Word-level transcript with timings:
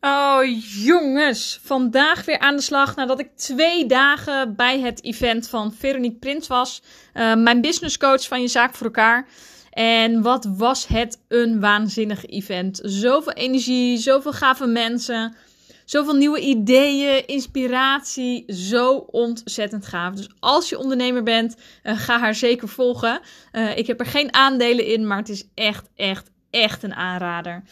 Oh 0.00 0.40
jongens, 0.84 1.60
vandaag 1.62 2.24
weer 2.24 2.38
aan 2.38 2.56
de 2.56 2.62
slag 2.62 2.96
nadat 2.96 3.20
ik 3.20 3.36
twee 3.36 3.86
dagen 3.86 4.56
bij 4.56 4.80
het 4.80 5.04
event 5.04 5.48
van 5.48 5.72
Veronique 5.72 6.18
Prins 6.18 6.46
was. 6.46 6.82
Uh, 7.14 7.34
mijn 7.34 7.60
businesscoach 7.60 8.28
van 8.28 8.40
Je 8.40 8.48
Zaak 8.48 8.74
voor 8.74 8.86
elkaar. 8.86 9.28
En 9.70 10.22
wat 10.22 10.48
was 10.56 10.86
het 10.86 11.20
een 11.28 11.60
waanzinnig 11.60 12.26
event. 12.26 12.80
Zoveel 12.82 13.32
energie, 13.32 13.98
zoveel 13.98 14.32
gave 14.32 14.66
mensen, 14.66 15.36
zoveel 15.84 16.14
nieuwe 16.14 16.40
ideeën, 16.40 17.26
inspiratie. 17.26 18.52
Zo 18.52 18.94
ontzettend 18.96 19.86
gaaf. 19.86 20.14
Dus 20.14 20.28
als 20.38 20.68
je 20.68 20.78
ondernemer 20.78 21.22
bent, 21.22 21.56
uh, 21.82 21.98
ga 21.98 22.18
haar 22.18 22.34
zeker 22.34 22.68
volgen. 22.68 23.20
Uh, 23.52 23.76
ik 23.76 23.86
heb 23.86 24.00
er 24.00 24.06
geen 24.06 24.34
aandelen 24.34 24.86
in, 24.86 25.06
maar 25.06 25.18
het 25.18 25.28
is 25.28 25.44
echt, 25.54 25.88
echt, 25.96 26.30
echt 26.50 26.82
een 26.82 26.94
aanrader. 26.94 27.62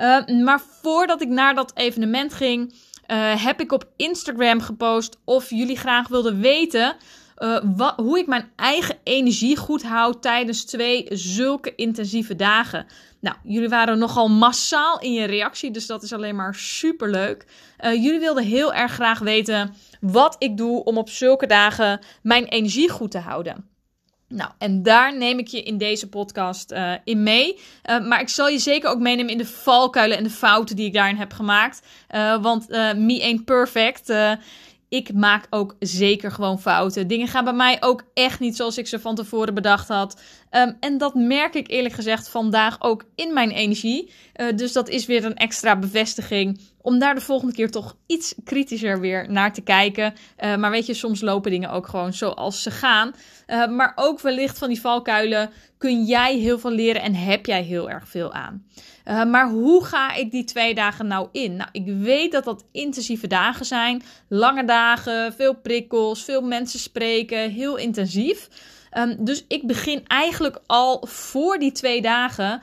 Uh, 0.00 0.44
maar 0.44 0.60
voordat 0.82 1.22
ik 1.22 1.28
naar 1.28 1.54
dat 1.54 1.72
evenement 1.74 2.34
ging, 2.34 2.72
uh, 2.72 3.44
heb 3.44 3.60
ik 3.60 3.72
op 3.72 3.88
Instagram 3.96 4.60
gepost 4.60 5.18
of 5.24 5.50
jullie 5.50 5.76
graag 5.76 6.08
wilden 6.08 6.40
weten 6.40 6.96
uh, 7.38 7.58
wat, 7.76 7.94
hoe 7.96 8.18
ik 8.18 8.26
mijn 8.26 8.50
eigen 8.56 8.96
energie 9.02 9.56
goed 9.56 9.82
houd 9.82 10.22
tijdens 10.22 10.64
twee 10.64 11.06
zulke 11.08 11.74
intensieve 11.74 12.36
dagen. 12.36 12.86
Nou, 13.20 13.36
jullie 13.42 13.68
waren 13.68 13.98
nogal 13.98 14.28
massaal 14.28 15.00
in 15.00 15.12
je 15.12 15.24
reactie, 15.24 15.70
dus 15.70 15.86
dat 15.86 16.02
is 16.02 16.12
alleen 16.12 16.36
maar 16.36 16.54
super 16.54 17.10
leuk. 17.10 17.46
jullie 17.82 18.20
wilden 18.20 18.44
heel 18.44 18.74
erg 18.74 18.92
graag 18.92 19.18
weten 19.18 19.74
wat 20.00 20.36
ik 20.38 20.56
doe 20.56 20.84
om 20.84 20.98
op 20.98 21.08
zulke 21.08 21.46
dagen 21.46 22.00
mijn 22.22 22.44
energie 22.44 22.90
goed 22.90 23.10
te 23.10 23.18
houden. 23.18 23.75
Nou, 24.28 24.50
en 24.58 24.82
daar 24.82 25.16
neem 25.16 25.38
ik 25.38 25.46
je 25.46 25.62
in 25.62 25.78
deze 25.78 26.08
podcast 26.08 26.72
uh, 26.72 26.92
in 27.04 27.22
mee. 27.22 27.58
Uh, 27.90 28.06
maar 28.06 28.20
ik 28.20 28.28
zal 28.28 28.48
je 28.48 28.58
zeker 28.58 28.90
ook 28.90 28.98
meenemen 28.98 29.32
in 29.32 29.38
de 29.38 29.46
valkuilen 29.46 30.16
en 30.16 30.24
de 30.24 30.30
fouten 30.30 30.76
die 30.76 30.86
ik 30.86 30.92
daarin 30.92 31.16
heb 31.16 31.32
gemaakt. 31.32 31.82
Uh, 32.14 32.42
want 32.42 32.68
me 32.96 33.22
ain't 33.22 33.44
perfect. 33.44 34.12
ik 34.88 35.12
maak 35.12 35.46
ook 35.50 35.76
zeker 35.78 36.30
gewoon 36.30 36.60
fouten. 36.60 37.06
Dingen 37.06 37.28
gaan 37.28 37.44
bij 37.44 37.52
mij 37.52 37.76
ook 37.80 38.04
echt 38.14 38.40
niet 38.40 38.56
zoals 38.56 38.78
ik 38.78 38.86
ze 38.86 39.00
van 39.00 39.14
tevoren 39.14 39.54
bedacht 39.54 39.88
had. 39.88 40.20
Um, 40.50 40.76
en 40.80 40.98
dat 40.98 41.14
merk 41.14 41.54
ik 41.54 41.70
eerlijk 41.70 41.94
gezegd 41.94 42.28
vandaag 42.28 42.76
ook 42.80 43.04
in 43.14 43.32
mijn 43.32 43.50
energie. 43.50 44.10
dus 44.54 44.72
dat 44.72 44.88
is 44.88 45.06
weer 45.06 45.24
een 45.24 45.36
extra 45.36 45.78
bevestiging 45.78 46.60
om 46.86 46.98
daar 46.98 47.14
de 47.14 47.20
volgende 47.20 47.54
keer 47.54 47.70
toch 47.70 47.96
iets 48.06 48.34
kritischer 48.44 49.00
weer 49.00 49.30
naar 49.30 49.52
te 49.52 49.60
kijken. 49.60 50.14
Uh, 50.40 50.56
maar 50.56 50.70
weet 50.70 50.86
je, 50.86 50.94
soms 50.94 51.20
lopen 51.20 51.50
dingen 51.50 51.70
ook 51.70 51.86
gewoon 51.86 52.12
zoals 52.12 52.62
ze 52.62 52.70
gaan. 52.70 53.14
Uh, 53.46 53.66
maar 53.66 53.92
ook 53.94 54.20
wellicht 54.20 54.58
van 54.58 54.68
die 54.68 54.80
valkuilen 54.80 55.50
kun 55.78 56.04
jij 56.04 56.36
heel 56.36 56.58
veel 56.58 56.70
leren 56.70 57.02
en 57.02 57.14
heb 57.14 57.46
jij 57.46 57.62
heel 57.62 57.90
erg 57.90 58.08
veel 58.08 58.32
aan. 58.32 58.66
Uh, 59.04 59.24
maar 59.24 59.48
hoe 59.48 59.84
ga 59.84 60.14
ik 60.14 60.30
die 60.30 60.44
twee 60.44 60.74
dagen 60.74 61.06
nou 61.06 61.28
in? 61.32 61.56
Nou, 61.56 61.68
ik 61.72 61.86
weet 61.86 62.32
dat 62.32 62.44
dat 62.44 62.64
intensieve 62.72 63.26
dagen 63.26 63.66
zijn. 63.66 64.02
Lange 64.28 64.64
dagen, 64.64 65.32
veel 65.32 65.54
prikkels, 65.54 66.24
veel 66.24 66.42
mensen 66.42 66.78
spreken, 66.78 67.50
heel 67.50 67.76
intensief. 67.76 68.48
Um, 68.98 69.24
dus 69.24 69.44
ik 69.48 69.66
begin 69.66 70.06
eigenlijk 70.06 70.60
al 70.66 71.06
voor 71.06 71.58
die 71.58 71.72
twee 71.72 72.02
dagen 72.02 72.62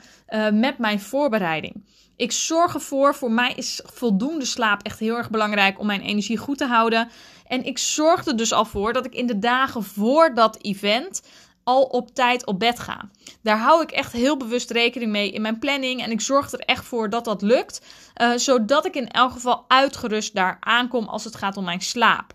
met 0.52 0.78
mijn 0.78 1.00
voorbereiding. 1.00 1.84
Ik 2.16 2.32
zorg 2.32 2.74
ervoor, 2.74 3.14
voor 3.14 3.30
mij 3.30 3.52
is 3.56 3.80
voldoende 3.84 4.44
slaap 4.44 4.82
echt 4.82 4.98
heel 4.98 5.16
erg 5.16 5.30
belangrijk 5.30 5.78
om 5.78 5.86
mijn 5.86 6.00
energie 6.00 6.38
goed 6.38 6.58
te 6.58 6.66
houden. 6.66 7.08
En 7.46 7.64
ik 7.64 7.78
zorg 7.78 8.26
er 8.26 8.36
dus 8.36 8.52
al 8.52 8.64
voor 8.64 8.92
dat 8.92 9.06
ik 9.06 9.14
in 9.14 9.26
de 9.26 9.38
dagen 9.38 9.82
voor 9.82 10.34
dat 10.34 10.58
event 10.62 11.22
al 11.64 11.82
op 11.82 12.14
tijd 12.14 12.46
op 12.46 12.58
bed 12.58 12.78
ga. 12.78 13.08
Daar 13.42 13.58
hou 13.58 13.82
ik 13.82 13.90
echt 13.90 14.12
heel 14.12 14.36
bewust 14.36 14.70
rekening 14.70 15.10
mee 15.10 15.30
in 15.30 15.42
mijn 15.42 15.58
planning. 15.58 16.02
En 16.02 16.10
ik 16.10 16.20
zorg 16.20 16.52
er 16.52 16.60
echt 16.60 16.84
voor 16.84 17.10
dat 17.10 17.24
dat 17.24 17.42
lukt. 17.42 17.80
Uh, 18.22 18.32
zodat 18.36 18.86
ik 18.86 18.94
in 18.94 19.08
elk 19.08 19.32
geval 19.32 19.64
uitgerust 19.68 20.34
daar 20.34 20.56
aankom 20.60 21.08
als 21.08 21.24
het 21.24 21.36
gaat 21.36 21.56
om 21.56 21.64
mijn 21.64 21.80
slaap. 21.80 22.34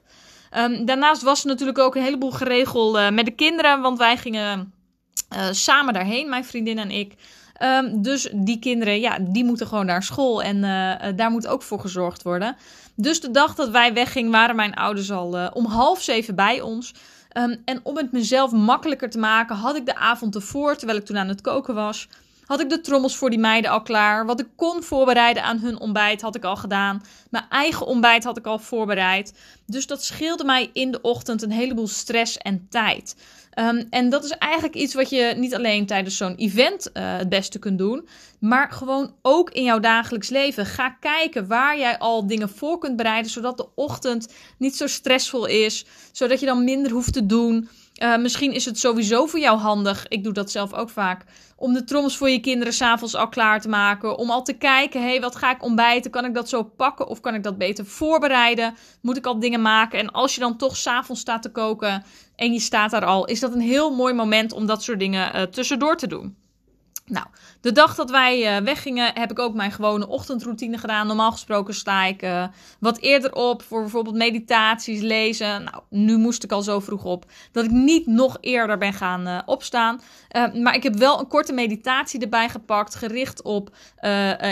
Um, 0.57 0.85
daarnaast 0.85 1.21
was 1.21 1.41
er 1.41 1.47
natuurlijk 1.47 1.79
ook 1.79 1.95
een 1.95 2.03
heleboel 2.03 2.31
geregeld 2.31 2.95
uh, 2.95 3.09
met 3.09 3.25
de 3.25 3.35
kinderen. 3.35 3.81
Want 3.81 3.97
wij 3.97 4.17
gingen 4.17 4.73
uh, 5.35 5.47
samen 5.51 5.93
daarheen, 5.93 6.29
mijn 6.29 6.45
vriendin 6.45 6.77
en 6.77 6.91
ik. 6.91 7.13
Um, 7.63 8.01
dus 8.01 8.29
die 8.33 8.59
kinderen, 8.59 8.99
ja, 8.99 9.17
die 9.21 9.43
moeten 9.43 9.67
gewoon 9.67 9.85
naar 9.85 10.03
school 10.03 10.43
en 10.43 10.55
uh, 10.55 11.17
daar 11.17 11.31
moet 11.31 11.47
ook 11.47 11.61
voor 11.61 11.79
gezorgd 11.79 12.23
worden. 12.23 12.55
Dus 12.95 13.21
de 13.21 13.31
dag 13.31 13.55
dat 13.55 13.69
wij 13.69 13.93
weggingen, 13.93 14.31
waren 14.31 14.55
mijn 14.55 14.73
ouders 14.73 15.11
al 15.11 15.37
uh, 15.37 15.47
om 15.53 15.65
half 15.65 16.01
zeven 16.01 16.35
bij 16.35 16.61
ons. 16.61 16.93
Um, 17.37 17.61
en 17.65 17.79
om 17.83 17.97
het 17.97 18.11
mezelf 18.11 18.51
makkelijker 18.51 19.09
te 19.09 19.19
maken, 19.19 19.55
had 19.55 19.75
ik 19.75 19.85
de 19.85 19.95
avond 19.95 20.35
ervoor, 20.35 20.75
terwijl 20.75 20.99
ik 20.99 21.05
toen 21.05 21.17
aan 21.17 21.27
het 21.27 21.41
koken 21.41 21.75
was, 21.75 22.07
had 22.45 22.59
ik 22.59 22.69
de 22.69 22.81
trommels 22.81 23.15
voor 23.15 23.29
die 23.29 23.39
meiden 23.39 23.71
al 23.71 23.81
klaar. 23.81 24.25
Wat 24.25 24.39
ik 24.39 24.47
kon 24.55 24.83
voorbereiden 24.83 25.43
aan 25.43 25.59
hun 25.59 25.79
ontbijt 25.79 26.21
had 26.21 26.35
ik 26.35 26.43
al 26.43 26.55
gedaan. 26.55 27.03
Mijn 27.29 27.45
eigen 27.49 27.85
ontbijt 27.85 28.23
had 28.23 28.37
ik 28.37 28.45
al 28.45 28.59
voorbereid. 28.59 29.33
Dus 29.65 29.87
dat 29.87 30.03
scheelde 30.03 30.43
mij 30.43 30.69
in 30.73 30.91
de 30.91 31.01
ochtend 31.01 31.41
een 31.41 31.51
heleboel 31.51 31.87
stress 31.87 32.37
en 32.37 32.67
tijd. 32.69 33.15
Um, 33.55 33.87
en 33.89 34.09
dat 34.09 34.23
is 34.23 34.31
eigenlijk 34.31 34.75
iets 34.75 34.93
wat 34.93 35.09
je 35.09 35.33
niet 35.37 35.55
alleen 35.55 35.85
tijdens 35.85 36.17
zo'n 36.17 36.35
event 36.35 36.89
uh, 36.93 37.17
het 37.17 37.29
beste 37.29 37.59
kunt 37.59 37.77
doen, 37.77 38.07
maar 38.39 38.71
gewoon 38.71 39.13
ook 39.21 39.49
in 39.49 39.63
jouw 39.63 39.79
dagelijks 39.79 40.29
leven. 40.29 40.65
Ga 40.65 40.89
kijken 40.89 41.47
waar 41.47 41.77
jij 41.77 41.97
al 41.97 42.27
dingen 42.27 42.49
voor 42.49 42.77
kunt 42.77 42.95
bereiden, 42.95 43.31
zodat 43.31 43.57
de 43.57 43.67
ochtend 43.75 44.33
niet 44.57 44.75
zo 44.75 44.87
stressvol 44.87 45.45
is, 45.45 45.85
zodat 46.11 46.39
je 46.39 46.45
dan 46.45 46.63
minder 46.63 46.91
hoeft 46.91 47.13
te 47.13 47.25
doen. 47.25 47.69
Uh, 48.03 48.17
misschien 48.17 48.51
is 48.51 48.65
het 48.65 48.79
sowieso 48.79 49.25
voor 49.25 49.39
jou 49.39 49.57
handig, 49.57 50.07
ik 50.07 50.23
doe 50.23 50.33
dat 50.33 50.51
zelf 50.51 50.73
ook 50.73 50.89
vaak, 50.89 51.25
om 51.55 51.73
de 51.73 51.83
trommels 51.83 52.17
voor 52.17 52.29
je 52.29 52.39
kinderen 52.39 52.73
s'avonds 52.73 53.15
al 53.15 53.29
klaar 53.29 53.61
te 53.61 53.69
maken. 53.69 54.17
Om 54.17 54.29
al 54.29 54.43
te 54.43 54.53
kijken, 54.53 55.01
hé, 55.01 55.07
hey, 55.07 55.21
wat 55.21 55.35
ga 55.35 55.51
ik 55.51 55.63
ontbijten? 55.63 56.11
Kan 56.11 56.25
ik 56.25 56.33
dat 56.33 56.49
zo 56.49 56.63
pakken 56.63 57.07
of 57.07 57.19
kan 57.19 57.35
ik 57.35 57.43
dat 57.43 57.57
beter 57.57 57.85
voorbereiden? 57.85 58.75
Moet 59.01 59.17
ik 59.17 59.25
al 59.25 59.39
dingen 59.39 59.61
maken? 59.61 59.99
En 59.99 60.11
als 60.11 60.33
je 60.33 60.41
dan 60.41 60.57
toch 60.57 60.77
s'avonds 60.77 61.21
staat 61.21 61.41
te 61.41 61.51
koken 61.51 62.03
en 62.35 62.53
je 62.53 62.59
staat 62.59 62.91
daar 62.91 63.05
al, 63.05 63.25
is 63.25 63.39
dat 63.39 63.53
een 63.53 63.61
heel 63.61 63.95
mooi 63.95 64.13
moment 64.13 64.53
om 64.53 64.65
dat 64.65 64.83
soort 64.83 64.99
dingen 64.99 65.35
uh, 65.35 65.41
tussendoor 65.41 65.97
te 65.97 66.07
doen. 66.07 66.37
Nou, 67.09 67.25
de 67.61 67.71
dag 67.71 67.95
dat 67.95 68.09
wij 68.09 68.57
uh, 68.57 68.63
weggingen, 68.63 69.11
heb 69.13 69.31
ik 69.31 69.39
ook 69.39 69.53
mijn 69.53 69.71
gewone 69.71 70.07
ochtendroutine 70.07 70.77
gedaan. 70.77 71.07
Normaal 71.07 71.31
gesproken 71.31 71.73
sta 71.73 72.05
ik 72.05 72.23
uh, 72.23 72.47
wat 72.79 72.97
eerder 72.97 73.33
op 73.33 73.61
voor 73.61 73.81
bijvoorbeeld 73.81 74.15
meditaties, 74.15 75.01
lezen. 75.01 75.63
Nou, 75.63 75.81
nu 75.89 76.17
moest 76.17 76.43
ik 76.43 76.51
al 76.51 76.61
zo 76.61 76.79
vroeg 76.79 77.03
op 77.03 77.25
dat 77.51 77.65
ik 77.65 77.71
niet 77.71 78.05
nog 78.07 78.37
eerder 78.41 78.77
ben 78.77 78.93
gaan 78.93 79.27
uh, 79.27 79.39
opstaan. 79.45 80.01
maar 80.53 80.75
ik 80.75 80.83
heb 80.83 80.95
wel 80.95 81.19
een 81.19 81.27
korte 81.27 81.53
meditatie 81.53 82.19
erbij 82.19 82.49
gepakt, 82.49 82.95
gericht 82.95 83.41
op 83.41 83.75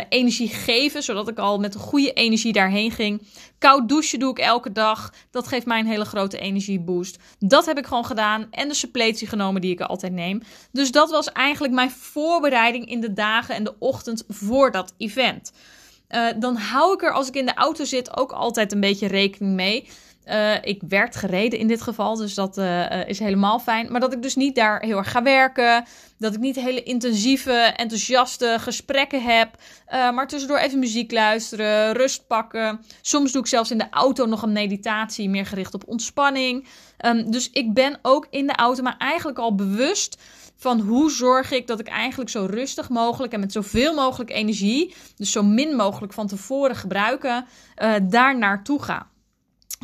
energie 0.10 0.50
geven, 0.50 1.04
zodat 1.04 1.28
ik 1.28 1.38
al 1.38 1.60
met 1.60 1.74
een 1.74 1.80
goede 1.80 2.14
energie 2.14 2.54
daarheen 2.54 2.92
ging. 2.92 3.22
Koud 3.60 3.90
douchen 3.90 4.20
doe 4.20 4.32
ik 4.32 4.40
elke 4.40 4.72
dag. 4.72 5.14
Dat 5.32 5.48
geeft 5.48 5.66
mij 5.66 5.80
een 5.80 5.86
hele 5.86 6.06
grote 6.06 6.38
energieboost. 6.38 7.18
Dat 7.40 7.66
heb 7.66 7.78
ik 7.78 7.86
gewoon 7.86 8.06
gedaan. 8.06 8.48
En 8.52 8.68
de 8.68 8.74
suppletie 8.74 9.28
genomen 9.28 9.62
die 9.62 9.72
ik 9.72 9.82
altijd 9.82 10.14
neem. 10.14 10.42
Dus 10.72 10.92
dat 10.92 11.10
was 11.10 11.32
eigenlijk 11.32 11.74
mijn 11.74 11.92
voorbereiding 11.92 12.90
in 12.90 13.02
de 13.02 13.14
dagen 13.14 13.56
en 13.56 13.64
de 13.64 13.76
ochtend 13.80 14.24
voor 14.28 14.72
dat 14.72 14.94
event. 14.98 15.52
Uh, 16.10 16.28
dan 16.40 16.56
hou 16.56 16.94
ik 16.94 17.04
er 17.04 17.12
als 17.12 17.28
ik 17.28 17.36
in 17.36 17.46
de 17.46 17.54
auto 17.54 17.84
zit 17.84 18.18
ook 18.18 18.32
altijd 18.32 18.72
een 18.72 18.80
beetje 18.80 19.08
rekening 19.08 19.56
mee. 19.56 19.88
Uh, 20.30 20.54
ik 20.62 20.82
werd 20.88 21.16
gereden 21.16 21.60
in 21.60 21.68
dit 21.68 21.82
geval, 21.82 22.16
dus 22.16 22.34
dat 22.34 22.58
uh, 22.58 23.08
is 23.08 23.20
helemaal 23.20 23.60
fijn. 23.60 23.92
Maar 23.92 24.00
dat 24.00 24.14
ik 24.14 24.22
dus 24.22 24.36
niet 24.36 24.56
daar 24.56 24.82
heel 24.82 24.98
erg 24.98 25.12
ga 25.12 25.24
werken. 25.24 25.86
Dat 26.18 26.34
ik 26.34 26.40
niet 26.40 26.56
hele 26.56 26.84
intensieve, 26.84 27.52
enthousiaste 27.52 28.56
gesprekken 28.60 29.24
heb. 29.24 29.50
Maar 29.90 30.28
tussendoor 30.28 30.58
even 30.58 30.80
muziek 30.80 31.12
luisteren, 31.12 31.94
rust 31.94 32.28
pakken. 32.28 32.80
Soms 33.02 33.32
doe 33.32 33.42
ik 33.42 33.48
zelfs 33.48 33.72
in 33.72 33.78
de 33.78 33.90
auto 33.90 34.26
nog 34.26 34.42
een 34.42 34.52
meditatie, 34.52 35.30
meer 35.30 35.46
gericht 35.46 35.74
op 35.74 35.88
ontspanning. 35.88 36.68
Um, 37.06 37.32
dus 37.32 37.50
ik 37.50 37.74
ben 37.74 38.00
ook 38.02 38.28
in 38.30 38.48
de 38.48 38.56
auto, 38.56 38.84
maar 38.84 38.98
eigenlijk 38.98 39.38
al 39.40 39.56
bewust 39.56 40.18
van 40.56 40.80
hoe 40.80 41.12
zorg 41.12 41.52
ik 41.52 41.68
dat 41.68 41.80
ik 41.80 41.88
eigenlijk 41.88 42.30
zo 42.30 42.48
rustig 42.50 42.90
mogelijk 42.90 43.34
en 43.34 43.40
met 43.40 43.52
zoveel 43.52 43.94
mogelijk 43.94 44.32
energie, 44.32 44.96
dus 45.16 45.32
zo 45.32 45.44
min 45.44 45.76
mogelijk 45.76 46.14
van 46.14 46.28
tevoren 46.28 46.76
gebruiken, 46.76 47.46
daar 48.02 48.38
naartoe 48.38 48.82
ga. 48.82 49.08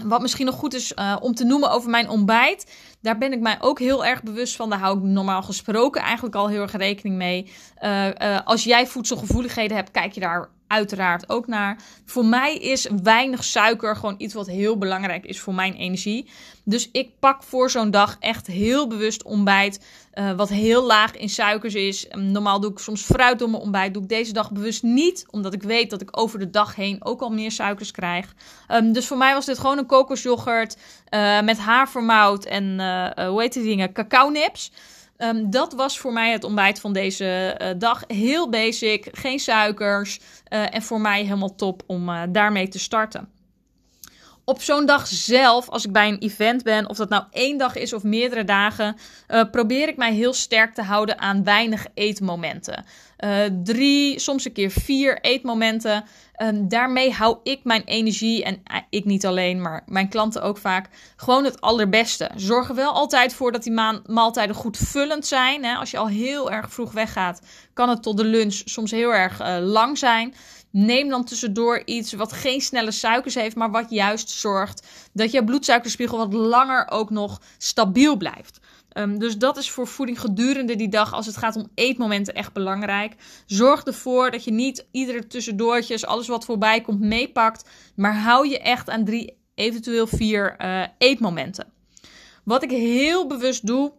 Wat 0.01 0.21
misschien 0.21 0.45
nog 0.45 0.55
goed 0.55 0.73
is 0.73 0.93
uh, 0.95 1.15
om 1.19 1.35
te 1.35 1.43
noemen 1.43 1.71
over 1.71 1.89
mijn 1.89 2.09
ontbijt. 2.09 2.71
Daar 3.01 3.17
ben 3.17 3.33
ik 3.33 3.39
mij 3.39 3.57
ook 3.59 3.79
heel 3.79 4.05
erg 4.05 4.23
bewust 4.23 4.55
van. 4.55 4.69
Daar 4.69 4.79
hou 4.79 4.97
ik 4.97 5.03
normaal 5.03 5.41
gesproken 5.43 6.01
eigenlijk 6.01 6.35
al 6.35 6.49
heel 6.49 6.61
erg 6.61 6.71
rekening 6.71 7.15
mee. 7.15 7.51
Uh, 7.83 8.07
uh, 8.07 8.39
als 8.43 8.63
jij 8.63 8.87
voedselgevoeligheden 8.87 9.77
hebt, 9.77 9.91
kijk 9.91 10.11
je 10.11 10.19
daar 10.19 10.49
uiteraard 10.73 11.29
ook 11.29 11.47
naar. 11.47 11.77
Voor 12.05 12.25
mij 12.25 12.57
is 12.57 12.87
weinig 13.03 13.43
suiker 13.43 13.95
gewoon 13.95 14.15
iets 14.17 14.33
wat 14.33 14.47
heel 14.47 14.77
belangrijk 14.77 15.25
is 15.25 15.39
voor 15.39 15.53
mijn 15.53 15.73
energie. 15.73 16.29
Dus 16.65 16.89
ik 16.91 17.19
pak 17.19 17.43
voor 17.43 17.69
zo'n 17.69 17.91
dag 17.91 18.17
echt 18.19 18.47
heel 18.47 18.87
bewust 18.87 19.23
ontbijt. 19.23 19.85
Uh, 20.13 20.31
wat 20.31 20.49
heel 20.49 20.83
laag 20.83 21.15
in 21.15 21.29
suikers 21.29 21.73
is. 21.73 22.07
Normaal 22.11 22.59
doe 22.59 22.71
ik 22.71 22.79
soms 22.79 23.01
fruit 23.01 23.39
door 23.39 23.49
mijn 23.49 23.61
ontbijt. 23.61 23.93
Doe 23.93 24.03
ik 24.03 24.09
deze 24.09 24.33
dag 24.33 24.51
bewust 24.51 24.83
niet. 24.83 25.25
Omdat 25.29 25.53
ik 25.53 25.63
weet 25.63 25.89
dat 25.89 26.01
ik 26.01 26.17
over 26.17 26.39
de 26.39 26.49
dag 26.49 26.75
heen 26.75 27.05
ook 27.05 27.21
al 27.21 27.29
meer 27.29 27.51
suikers 27.51 27.91
krijg. 27.91 28.33
Um, 28.71 28.93
dus 28.93 29.07
voor 29.07 29.17
mij 29.17 29.33
was 29.33 29.45
dit 29.45 29.59
gewoon 29.59 29.77
een 29.77 29.85
kokosyoghurt. 29.85 30.77
Uh, 31.09 31.41
met 31.41 31.57
havermout 31.57 32.45
en 32.45 32.63
uh, 32.63 33.27
hoe 33.27 33.41
heet 33.41 33.53
die 33.53 33.63
dingen? 33.63 33.93
Cacao 33.93 34.29
nips. 34.29 34.71
Ehm, 35.17 35.49
dat 35.49 35.73
was 35.73 35.99
voor 35.99 36.13
mij 36.13 36.31
het 36.31 36.43
ontbijt 36.43 36.79
van 36.79 36.93
deze 36.93 37.57
uh, 37.61 37.67
dag. 37.77 38.03
Heel 38.07 38.49
basic, 38.49 39.07
geen 39.11 39.39
suikers. 39.39 40.19
Uh, 40.19 40.75
en 40.75 40.81
voor 40.81 41.01
mij 41.01 41.23
helemaal 41.23 41.55
top 41.55 41.83
om 41.87 42.09
uh, 42.09 42.21
daarmee 42.29 42.67
te 42.67 42.79
starten. 42.79 43.29
Op 44.45 44.61
zo'n 44.61 44.85
dag 44.85 45.07
zelf, 45.07 45.69
als 45.69 45.85
ik 45.85 45.91
bij 45.91 46.07
een 46.07 46.19
event 46.19 46.63
ben, 46.63 46.89
of 46.89 46.97
dat 46.97 47.09
nou 47.09 47.23
één 47.31 47.57
dag 47.57 47.75
is 47.75 47.93
of 47.93 48.03
meerdere 48.03 48.43
dagen, 48.43 48.95
probeer 49.51 49.87
ik 49.87 49.97
mij 49.97 50.13
heel 50.13 50.33
sterk 50.33 50.73
te 50.73 50.81
houden 50.81 51.19
aan 51.19 51.43
weinig 51.43 51.85
eetmomenten. 51.93 52.85
drie, 53.63 54.19
soms 54.19 54.45
een 54.45 54.51
keer 54.51 54.71
vier 54.71 55.21
eetmomenten. 55.21 56.03
Um, 56.41 56.67
daarmee 56.67 57.11
hou 57.11 57.37
ik 57.43 57.59
mijn 57.63 57.83
energie, 57.85 58.43
en 58.43 58.53
uh, 58.53 58.77
ik 58.89 59.05
niet 59.05 59.25
alleen, 59.25 59.61
maar 59.61 59.83
mijn 59.85 60.09
klanten 60.09 60.41
ook 60.41 60.57
vaak, 60.57 60.89
gewoon 61.15 61.43
het 61.43 61.61
allerbeste. 61.61 62.29
Zorg 62.35 62.69
er 62.69 62.75
wel 62.75 62.91
altijd 62.91 63.33
voor 63.33 63.51
dat 63.51 63.63
die 63.63 63.73
maaltijden 64.05 64.55
goed 64.55 64.77
vullend 64.77 65.25
zijn. 65.25 65.63
Hè. 65.63 65.75
Als 65.75 65.91
je 65.91 65.97
al 65.97 66.07
heel 66.07 66.51
erg 66.51 66.73
vroeg 66.73 66.91
weggaat, 66.91 67.41
kan 67.73 67.89
het 67.89 68.03
tot 68.03 68.17
de 68.17 68.25
lunch 68.25 68.61
soms 68.65 68.91
heel 68.91 69.13
erg 69.13 69.59
lang 69.59 69.97
zijn. 69.97 70.33
Neem 70.75 71.09
dan 71.09 71.23
tussendoor 71.25 71.81
iets 71.85 72.13
wat 72.13 72.31
geen 72.31 72.61
snelle 72.61 72.91
suikers 72.91 73.35
heeft, 73.35 73.55
maar 73.55 73.71
wat 73.71 73.89
juist 73.89 74.29
zorgt 74.29 74.87
dat 75.13 75.31
je 75.31 75.43
bloedsuikerspiegel 75.43 76.17
wat 76.17 76.33
langer 76.33 76.87
ook 76.89 77.09
nog 77.09 77.41
stabiel 77.57 78.17
blijft. 78.17 78.59
Um, 78.93 79.19
dus 79.19 79.37
dat 79.37 79.57
is 79.57 79.69
voor 79.69 79.87
voeding 79.87 80.19
gedurende 80.19 80.75
die 80.75 80.89
dag, 80.89 81.13
als 81.13 81.25
het 81.25 81.37
gaat 81.37 81.55
om 81.55 81.67
eetmomenten, 81.75 82.33
echt 82.33 82.53
belangrijk. 82.53 83.15
Zorg 83.45 83.83
ervoor 83.83 84.31
dat 84.31 84.43
je 84.43 84.51
niet 84.51 84.87
iedere 84.91 85.27
tussendoortjes, 85.27 86.05
alles 86.05 86.27
wat 86.27 86.45
voorbij 86.45 86.81
komt, 86.81 86.99
meepakt. 86.99 87.69
Maar 87.95 88.17
hou 88.17 88.47
je 88.49 88.59
echt 88.59 88.89
aan 88.89 89.05
drie, 89.05 89.37
eventueel 89.55 90.07
vier 90.07 90.55
uh, 90.61 90.83
eetmomenten. 90.97 91.73
Wat 92.43 92.63
ik 92.63 92.71
heel 92.71 93.27
bewust 93.27 93.67
doe, 93.67 93.93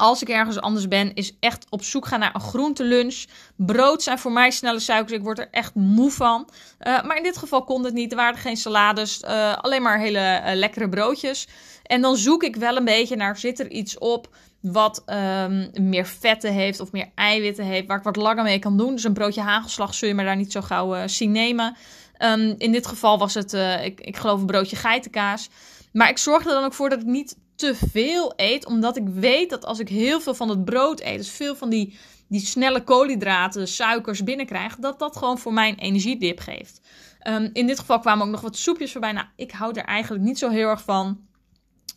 als 0.00 0.22
ik 0.22 0.28
ergens 0.28 0.60
anders 0.60 0.88
ben, 0.88 1.14
is 1.14 1.36
echt 1.40 1.66
op 1.68 1.82
zoek 1.82 2.06
gaan 2.06 2.20
naar 2.20 2.34
een 2.34 2.40
groentelunch. 2.40 3.24
Brood 3.56 4.02
zijn 4.02 4.18
voor 4.18 4.32
mij 4.32 4.50
snelle 4.50 4.80
suikers. 4.80 5.12
Ik 5.12 5.22
word 5.22 5.38
er 5.38 5.48
echt 5.50 5.74
moe 5.74 6.10
van. 6.10 6.48
Uh, 6.80 7.02
maar 7.02 7.16
in 7.16 7.22
dit 7.22 7.36
geval 7.36 7.64
kon 7.64 7.84
het 7.84 7.94
niet. 7.94 8.10
Er 8.10 8.16
waren 8.16 8.38
geen 8.38 8.56
salades. 8.56 9.22
Uh, 9.22 9.56
alleen 9.56 9.82
maar 9.82 9.98
hele 9.98 10.42
uh, 10.44 10.54
lekkere 10.54 10.88
broodjes. 10.88 11.48
En 11.82 12.00
dan 12.00 12.16
zoek 12.16 12.42
ik 12.42 12.56
wel 12.56 12.76
een 12.76 12.84
beetje 12.84 13.16
naar, 13.16 13.38
zit 13.38 13.60
er 13.60 13.70
iets 13.70 13.98
op 13.98 14.34
wat 14.60 15.02
um, 15.06 15.70
meer 15.80 16.06
vetten 16.06 16.52
heeft 16.52 16.80
of 16.80 16.92
meer 16.92 17.10
eiwitten 17.14 17.64
heeft, 17.64 17.86
waar 17.86 17.98
ik 17.98 18.04
wat 18.04 18.16
langer 18.16 18.44
mee 18.44 18.58
kan 18.58 18.76
doen. 18.76 18.94
Dus 18.94 19.04
een 19.04 19.12
broodje 19.12 19.40
hagelslag 19.40 19.94
zul 19.94 20.08
je 20.08 20.14
me 20.14 20.24
daar 20.24 20.36
niet 20.36 20.52
zo 20.52 20.60
gauw 20.60 21.08
zien 21.08 21.32
nemen. 21.32 21.76
Um, 22.18 22.54
in 22.58 22.72
dit 22.72 22.86
geval 22.86 23.18
was 23.18 23.34
het, 23.34 23.52
ik, 23.82 24.00
ik 24.00 24.16
geloof, 24.16 24.40
een 24.40 24.46
broodje 24.46 24.76
geitenkaas. 24.76 25.48
Maar 25.92 26.08
ik 26.08 26.18
zorg 26.18 26.44
er 26.44 26.52
dan 26.52 26.64
ook 26.64 26.74
voor 26.74 26.88
dat 26.88 27.00
ik 27.00 27.06
niet 27.06 27.36
te 27.60 27.74
veel 27.90 28.32
eet, 28.36 28.66
omdat 28.66 28.96
ik 28.96 29.08
weet 29.08 29.50
dat 29.50 29.64
als 29.64 29.78
ik 29.78 29.88
heel 29.88 30.20
veel 30.20 30.34
van 30.34 30.48
het 30.48 30.64
brood 30.64 31.00
eet, 31.00 31.16
dus 31.16 31.30
veel 31.30 31.56
van 31.56 31.70
die, 31.70 31.98
die 32.28 32.46
snelle 32.46 32.84
koolhydraten, 32.84 33.68
suikers 33.68 34.24
binnenkrijg, 34.24 34.76
dat 34.76 34.98
dat 34.98 35.16
gewoon 35.16 35.38
voor 35.38 35.52
mij 35.52 35.68
een 35.68 35.78
energiedip 35.78 36.40
geeft. 36.40 36.80
Um, 37.28 37.50
in 37.52 37.66
dit 37.66 37.78
geval 37.78 38.00
kwamen 38.00 38.26
ook 38.26 38.32
nog 38.32 38.40
wat 38.40 38.56
soepjes 38.56 38.92
voorbij. 38.92 39.12
Nou, 39.12 39.26
ik 39.36 39.50
hou 39.50 39.78
er 39.78 39.84
eigenlijk 39.84 40.24
niet 40.24 40.38
zo 40.38 40.48
heel 40.48 40.68
erg 40.68 40.82
van. 40.82 41.28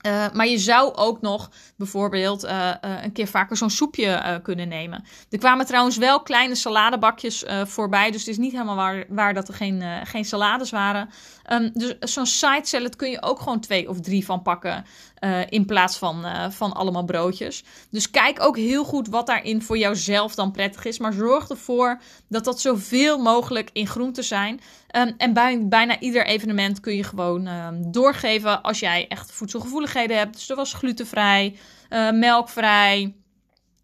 Uh, 0.08 0.32
maar 0.34 0.48
je 0.48 0.58
zou 0.58 0.94
ook 0.96 1.22
nog 1.22 1.52
bijvoorbeeld 1.78 2.44
uh, 2.44 2.52
uh, 2.52 3.04
een 3.04 3.12
keer 3.12 3.28
vaker 3.28 3.58
zo'n 3.58 3.70
soepje 3.70 4.40
kunnen 4.44 4.68
nemen. 4.68 5.04
Er 5.30 5.38
kwamen 5.38 5.66
trouwens 5.66 5.98
wel 5.98 6.22
kleine 6.22 6.56
saladebakjes 6.56 7.46
voorbij. 7.64 8.12
Dus 8.12 8.20
het 8.20 8.30
is 8.30 8.38
niet 8.38 8.52
helemaal 8.52 8.76
waar, 8.76 9.06
waar 9.10 9.34
dat 9.34 9.48
er 9.48 9.54
geen, 9.54 9.84
geen 10.04 10.26
salades 10.26 10.70
waren. 10.70 11.10
Um, 11.52 11.72
dus 11.74 12.14
zo'n 12.14 12.26
side 12.26 12.66
salad 12.66 12.96
kun 12.96 13.10
je 13.10 13.22
ook 13.22 13.40
gewoon 13.40 13.60
twee 13.60 13.90
of 13.90 14.00
drie 14.00 14.26
van 14.26 14.42
pakken. 14.42 14.86
In 15.50 15.66
plaats 15.66 15.98
van, 15.98 16.26
van 16.52 16.74
allemaal 16.74 17.04
broodjes. 17.04 17.64
Dus 17.90 18.10
kijk 18.10 18.42
ook 18.42 18.58
heel 18.58 18.84
goed 18.84 19.08
wat 19.08 19.28
daarin 19.28 19.62
voor 19.62 19.78
jouzelf 19.78 20.36
dan 20.36 20.52
prettig 20.52 20.86
is. 20.86 21.00
Maar 21.00 21.14
zorg 21.14 21.50
ervoor 21.50 22.02
dat 22.28 22.46
dat 22.46 22.62
zoveel 22.62 23.18
mogelijk 23.18 23.70
in 23.74 23.88
groenten 23.88 24.24
zijn. 24.24 24.62
Um, 24.96 25.14
en 25.18 25.34
bij 25.34 25.68
bijna 25.68 26.00
ieder 26.00 26.26
evenement 26.26 26.80
kun 26.80 26.96
je 26.96 27.04
gewoon 27.04 27.48
um, 27.48 27.92
doorgeven 27.92 28.62
als 28.62 28.80
jij 28.80 29.08
echt 29.08 29.32
voedselgevoeligheden 29.32 30.18
hebt. 30.18 30.34
Dus 30.34 30.50
er 30.50 30.56
was 30.56 30.74
glutenvrij, 30.74 31.56
uh, 31.90 32.12
melkvrij, 32.12 33.16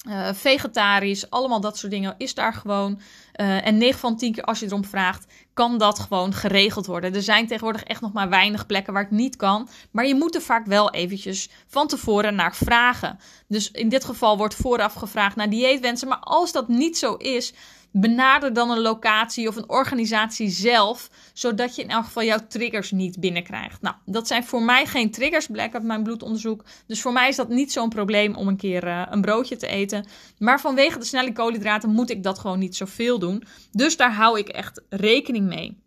uh, 0.07 0.29
vegetarisch, 0.33 1.29
allemaal 1.29 1.61
dat 1.61 1.77
soort 1.77 1.91
dingen 1.91 2.15
is 2.17 2.33
daar 2.33 2.53
gewoon. 2.53 2.99
Uh, 3.35 3.67
en 3.67 3.77
9 3.77 3.99
van 3.99 4.17
10 4.17 4.33
keer 4.33 4.43
als 4.43 4.59
je 4.59 4.65
erom 4.65 4.85
vraagt, 4.85 5.25
kan 5.53 5.77
dat 5.77 5.99
gewoon 5.99 6.33
geregeld 6.33 6.85
worden. 6.85 7.15
Er 7.15 7.21
zijn 7.21 7.47
tegenwoordig 7.47 7.83
echt 7.83 8.01
nog 8.01 8.13
maar 8.13 8.29
weinig 8.29 8.65
plekken 8.65 8.93
waar 8.93 9.03
het 9.03 9.11
niet 9.11 9.35
kan. 9.35 9.69
Maar 9.91 10.07
je 10.07 10.15
moet 10.15 10.35
er 10.35 10.41
vaak 10.41 10.65
wel 10.65 10.91
eventjes 10.91 11.49
van 11.67 11.87
tevoren 11.87 12.35
naar 12.35 12.55
vragen. 12.55 13.19
Dus 13.47 13.71
in 13.71 13.89
dit 13.89 14.05
geval 14.05 14.37
wordt 14.37 14.55
vooraf 14.55 14.93
gevraagd 14.93 15.35
naar 15.35 15.49
dieetwensen. 15.49 16.07
Maar 16.07 16.19
als 16.19 16.51
dat 16.51 16.67
niet 16.67 16.97
zo 16.97 17.13
is, 17.13 17.53
benader 17.91 18.53
dan 18.53 18.69
een 18.69 18.79
locatie 18.79 19.47
of 19.47 19.55
een 19.55 19.69
organisatie 19.69 20.49
zelf, 20.49 21.09
zodat 21.33 21.75
je 21.75 21.81
in 21.81 21.89
elk 21.89 22.05
geval 22.05 22.23
jouw 22.23 22.47
triggers 22.47 22.91
niet 22.91 23.19
binnenkrijgt. 23.19 23.81
Nou, 23.81 23.95
dat 24.05 24.27
zijn 24.27 24.43
voor 24.43 24.61
mij 24.61 24.85
geen 24.85 25.11
triggers, 25.11 25.47
blijkt 25.47 25.83
mijn 25.83 26.03
bloedonderzoek. 26.03 26.63
Dus 26.87 27.01
voor 27.01 27.13
mij 27.13 27.29
is 27.29 27.35
dat 27.35 27.49
niet 27.49 27.71
zo'n 27.71 27.89
probleem 27.89 28.35
om 28.35 28.47
een 28.47 28.57
keer 28.57 28.87
uh, 28.87 29.05
een 29.09 29.21
broodje 29.21 29.55
te 29.55 29.67
eten. 29.67 30.05
Maar 30.37 30.59
vanwege 30.59 30.99
de 30.99 31.05
snelle 31.05 31.31
koolhydraten 31.31 31.89
moet 31.89 32.09
ik 32.09 32.23
dat 32.23 32.39
gewoon 32.39 32.59
niet 32.59 32.75
zoveel 32.75 33.19
doen. 33.19 33.43
Dus 33.71 33.97
daar 33.97 34.13
hou 34.13 34.39
ik 34.39 34.47
echt 34.47 34.81
rekening 34.89 35.47
mee. 35.47 35.77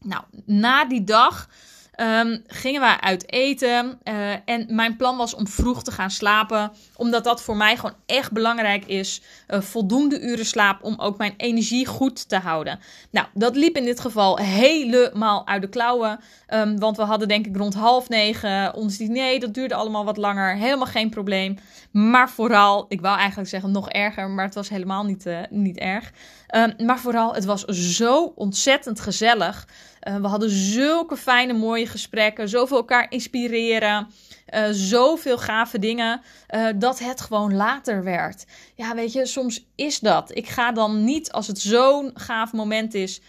Nou, 0.00 0.24
na 0.44 0.84
die 0.84 1.04
dag 1.04 1.48
um, 1.96 2.42
gingen 2.46 2.80
we 2.80 3.00
uit 3.00 3.32
eten. 3.32 3.98
Uh, 4.04 4.32
en 4.44 4.66
mijn 4.68 4.96
plan 4.96 5.16
was 5.16 5.34
om 5.34 5.46
vroeg 5.46 5.82
te 5.82 5.90
gaan 5.90 6.10
slapen. 6.10 6.72
Omdat 6.96 7.24
dat 7.24 7.42
voor 7.42 7.56
mij 7.56 7.76
gewoon 7.76 7.96
echt 8.06 8.32
belangrijk 8.32 8.86
is. 8.86 9.22
Uh, 9.48 9.60
voldoende 9.60 10.20
uren 10.20 10.46
slaap 10.46 10.82
om 10.82 10.94
ook 10.98 11.18
mijn 11.18 11.34
energie 11.36 11.86
goed 11.86 12.28
te 12.28 12.38
houden. 12.38 12.78
Nou, 13.10 13.26
dat 13.34 13.56
liep 13.56 13.76
in 13.76 13.84
dit 13.84 14.00
geval 14.00 14.38
helemaal 14.38 15.46
uit 15.46 15.62
de 15.62 15.68
klauwen. 15.68 16.20
Um, 16.48 16.78
want 16.78 16.96
we 16.96 17.02
hadden 17.02 17.28
denk 17.28 17.46
ik 17.46 17.56
rond 17.56 17.74
half 17.74 18.08
negen 18.08 18.74
ons 18.74 18.96
diner. 18.96 19.40
Dat 19.40 19.54
duurde 19.54 19.74
allemaal 19.74 20.04
wat 20.04 20.16
langer. 20.16 20.56
Helemaal 20.56 20.86
geen 20.86 21.10
probleem. 21.10 21.58
Maar 21.90 22.30
vooral, 22.30 22.86
ik 22.88 23.00
wou 23.00 23.18
eigenlijk 23.18 23.48
zeggen 23.48 23.70
nog 23.70 23.90
erger. 23.90 24.30
Maar 24.30 24.44
het 24.44 24.54
was 24.54 24.68
helemaal 24.68 25.04
niet, 25.04 25.26
niet 25.50 25.78
erg. 25.78 26.12
Um, 26.54 26.86
maar 26.86 26.98
vooral, 26.98 27.34
het 27.34 27.44
was 27.44 27.64
zo 27.64 28.32
ontzettend 28.34 29.00
gezellig. 29.00 29.66
Uh, 30.08 30.16
we 30.16 30.26
hadden 30.26 30.50
zulke 30.50 31.16
fijne, 31.16 31.52
mooie 31.52 31.86
gesprekken. 31.86 32.48
Zoveel 32.48 32.76
elkaar 32.76 33.06
inspireren. 33.10 34.06
Uh, 34.54 34.64
zoveel 34.70 35.38
gave 35.38 35.78
dingen. 35.78 36.20
Uh, 36.54 36.66
dat 36.76 36.98
het 36.98 37.20
gewoon 37.20 37.56
later 37.56 38.04
werd. 38.04 38.44
Ja, 38.74 38.94
weet 38.94 39.12
je, 39.12 39.26
soms 39.26 39.66
is 39.74 39.98
dat. 39.98 40.36
Ik 40.36 40.48
ga 40.48 40.72
dan 40.72 41.04
niet, 41.04 41.32
als 41.32 41.46
het 41.46 41.58
zo'n 41.58 42.10
gaaf 42.14 42.52
moment 42.52 42.94
is, 42.94 43.20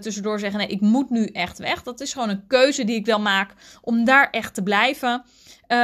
tussendoor 0.00 0.38
zeggen: 0.38 0.58
nee, 0.58 0.68
ik 0.68 0.80
moet 0.80 1.10
nu 1.10 1.24
echt 1.26 1.58
weg. 1.58 1.82
Dat 1.82 2.00
is 2.00 2.12
gewoon 2.12 2.28
een 2.28 2.46
keuze 2.46 2.84
die 2.84 2.96
ik 2.96 3.04
dan 3.04 3.22
maak 3.22 3.54
om 3.80 4.04
daar 4.04 4.30
echt 4.30 4.54
te 4.54 4.62
blijven. 4.62 5.24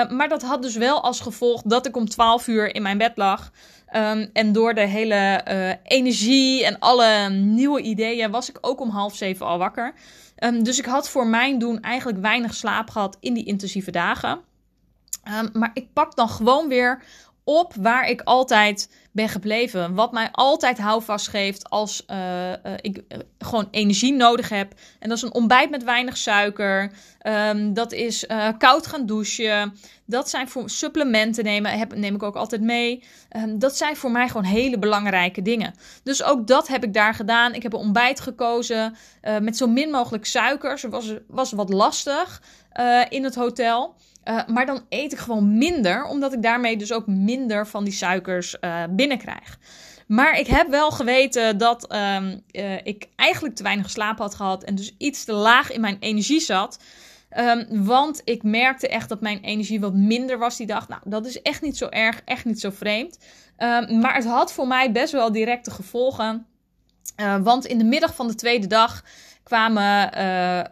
maar 0.09 0.29
dat 0.29 0.43
had 0.43 0.63
dus 0.63 0.77
wel 0.77 1.03
als 1.03 1.21
gevolg 1.21 1.63
dat 1.63 1.87
ik 1.87 1.97
om 1.97 2.09
12 2.09 2.47
uur 2.47 2.75
in 2.75 2.83
mijn 2.83 2.99
bed 2.99 3.13
lag. 3.17 3.51
Um, 3.97 4.31
en 4.33 4.53
door 4.53 4.75
de 4.75 4.87
hele 4.87 5.45
uh, 5.49 5.71
energie 5.83 6.65
en 6.65 6.79
alle 6.79 7.31
nieuwe 7.31 7.81
ideeën 7.81 8.31
was 8.31 8.49
ik 8.49 8.59
ook 8.61 8.81
om 8.81 8.91
half 8.91 9.17
zeven 9.17 9.47
al 9.47 9.59
wakker. 9.59 9.95
Um, 10.45 10.63
dus 10.63 10.79
ik 10.79 10.85
had 10.85 11.09
voor 11.09 11.27
mijn 11.27 11.59
doen 11.59 11.81
eigenlijk 11.81 12.19
weinig 12.21 12.55
slaap 12.55 12.91
gehad 12.91 13.17
in 13.21 13.35
die 13.35 13.45
intensieve 13.45 13.91
dagen. 13.91 14.41
Um, 15.41 15.51
maar 15.53 15.71
ik 15.75 15.93
pak 15.93 16.17
dan 16.17 16.29
gewoon 16.29 16.69
weer 16.69 17.03
op 17.45 17.75
waar 17.75 18.09
ik 18.09 18.21
altijd 18.21 18.91
ben 19.13 19.29
gebleven. 19.29 19.95
Wat 19.95 20.13
mij 20.13 20.29
altijd 20.33 20.79
houvast 20.79 21.29
geeft 21.29 21.71
als 21.71 22.05
uh, 22.11 22.49
uh, 22.49 22.55
ik 22.81 23.03
gewoon 23.39 23.69
energie 23.71 24.13
nodig 24.13 24.49
heb. 24.49 24.73
En 24.99 25.09
dat 25.09 25.17
is 25.17 25.23
een 25.23 25.35
ontbijt 25.35 25.71
met 25.71 25.85
weinig 25.85 26.17
suiker. 26.17 26.93
Dat 27.73 27.93
is 27.93 28.27
koud 28.59 28.87
gaan 28.87 29.07
douchen. 29.07 29.75
Dat 30.11 30.31
zijn 30.31 30.49
voor 30.49 30.71
supplementen 30.71 31.45
nemen. 31.45 31.79
Heb, 31.79 31.95
neem 31.95 32.15
ik 32.15 32.23
ook 32.23 32.37
altijd 32.37 32.61
mee. 32.61 33.03
Um, 33.37 33.59
dat 33.59 33.77
zijn 33.77 33.97
voor 33.97 34.11
mij 34.11 34.29
gewoon 34.29 34.45
hele 34.45 34.79
belangrijke 34.79 35.43
dingen. 35.43 35.75
Dus 36.03 36.23
ook 36.23 36.47
dat 36.47 36.69
heb 36.69 36.85
ik 36.85 36.95
daar 36.95 37.15
gedaan. 37.15 37.55
Ik 37.55 37.63
heb 37.63 37.73
een 37.73 37.79
ontbijt 37.79 38.21
gekozen 38.21 38.97
met 39.41 39.57
zo 39.57 39.67
min 39.67 39.91
mogelijk 39.91 40.27
suikers. 40.27 40.83
Het 40.83 40.91
was, 40.91 41.15
was 41.27 41.53
wat 41.53 41.73
lastig 41.73 42.43
in 43.09 43.25
het 43.25 43.35
hotel. 43.35 43.95
Uh, 44.25 44.41
maar 44.47 44.67
dan 44.67 44.85
eet 44.89 45.13
ik 45.13 45.19
gewoon 45.19 45.59
minder, 45.59 46.05
omdat 46.05 46.33
ik 46.33 46.43
daarmee 46.43 46.77
dus 46.77 46.93
ook 46.93 47.07
minder 47.07 47.67
van 47.67 47.85
die 47.85 47.93
suikers 47.93 48.57
binnenkrijg. 48.91 49.59
Maar 50.07 50.39
ik 50.39 50.47
heb 50.47 50.69
wel 50.69 50.91
geweten 50.91 51.59
dat 51.59 51.93
uh, 51.93 52.77
ik 52.83 53.09
eigenlijk 53.17 53.55
te 53.55 53.63
weinig 53.63 53.85
geslapen 53.85 54.23
had 54.23 54.35
gehad 54.35 54.65
en 54.65 54.75
dus 54.75 54.95
iets 54.99 55.25
te 55.25 55.33
laag 55.33 55.73
in 55.73 55.81
mijn 55.81 55.97
energie 56.01 56.41
zat. 56.41 56.79
Um, 57.37 57.85
want 57.85 58.21
ik 58.25 58.43
merkte 58.43 58.89
echt 58.89 59.09
dat 59.09 59.21
mijn 59.21 59.41
energie 59.41 59.81
wat 59.81 59.95
minder 59.95 60.39
was 60.39 60.57
die 60.57 60.67
dag. 60.67 60.89
Nou, 60.89 61.03
dat 61.05 61.27
is 61.27 61.43
echt 61.43 61.63
niet 61.63 61.77
zo 61.77 61.89
erg, 61.89 62.23
echt 62.25 62.45
niet 62.45 62.61
zo 62.61 62.71
vreemd. 62.71 63.19
Um, 63.59 63.99
maar 63.99 64.15
het 64.15 64.25
had 64.25 64.53
voor 64.53 64.67
mij 64.67 64.93
best 64.93 65.13
wel 65.13 65.33
directe 65.33 65.71
gevolgen. 65.71 66.47
want 67.43 67.67
in 67.67 67.79
de 67.79 67.85
middag 67.85 68.15
van 68.15 68.27
de 68.27 68.35
tweede 68.35 68.67
dag 68.67 69.05
kwamen, 69.43 70.25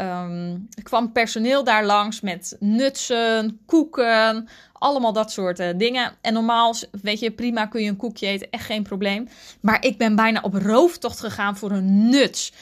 um, 0.07 0.69
kwam 0.83 1.13
personeel 1.13 1.65
daar 1.65 1.85
langs 1.85 2.21
met 2.21 2.57
nutsen, 2.61 3.61
koeken, 3.67 4.49
allemaal 4.73 5.13
dat 5.13 5.33
soort 5.33 5.61
uh, 5.61 5.69
dingen. 5.77 6.13
En 6.21 6.33
normaal, 6.33 6.75
weet 7.03 7.21
je, 7.21 7.31
prima 7.31 7.67
kun 7.67 7.83
je 7.83 7.89
een 7.89 7.97
koekje 7.97 8.27
eten, 8.27 8.51
echt 8.51 8.65
geen 8.65 8.83
probleem. 8.83 9.29
Maar 9.61 9.85
ik 9.85 9.99
ben 9.99 10.17
bijna 10.17 10.41
op 10.43 10.55
rooftocht 10.55 11.21
gegaan 11.21 11.57
voor 11.57 11.71
een 11.71 12.09
nuts. 12.09 12.53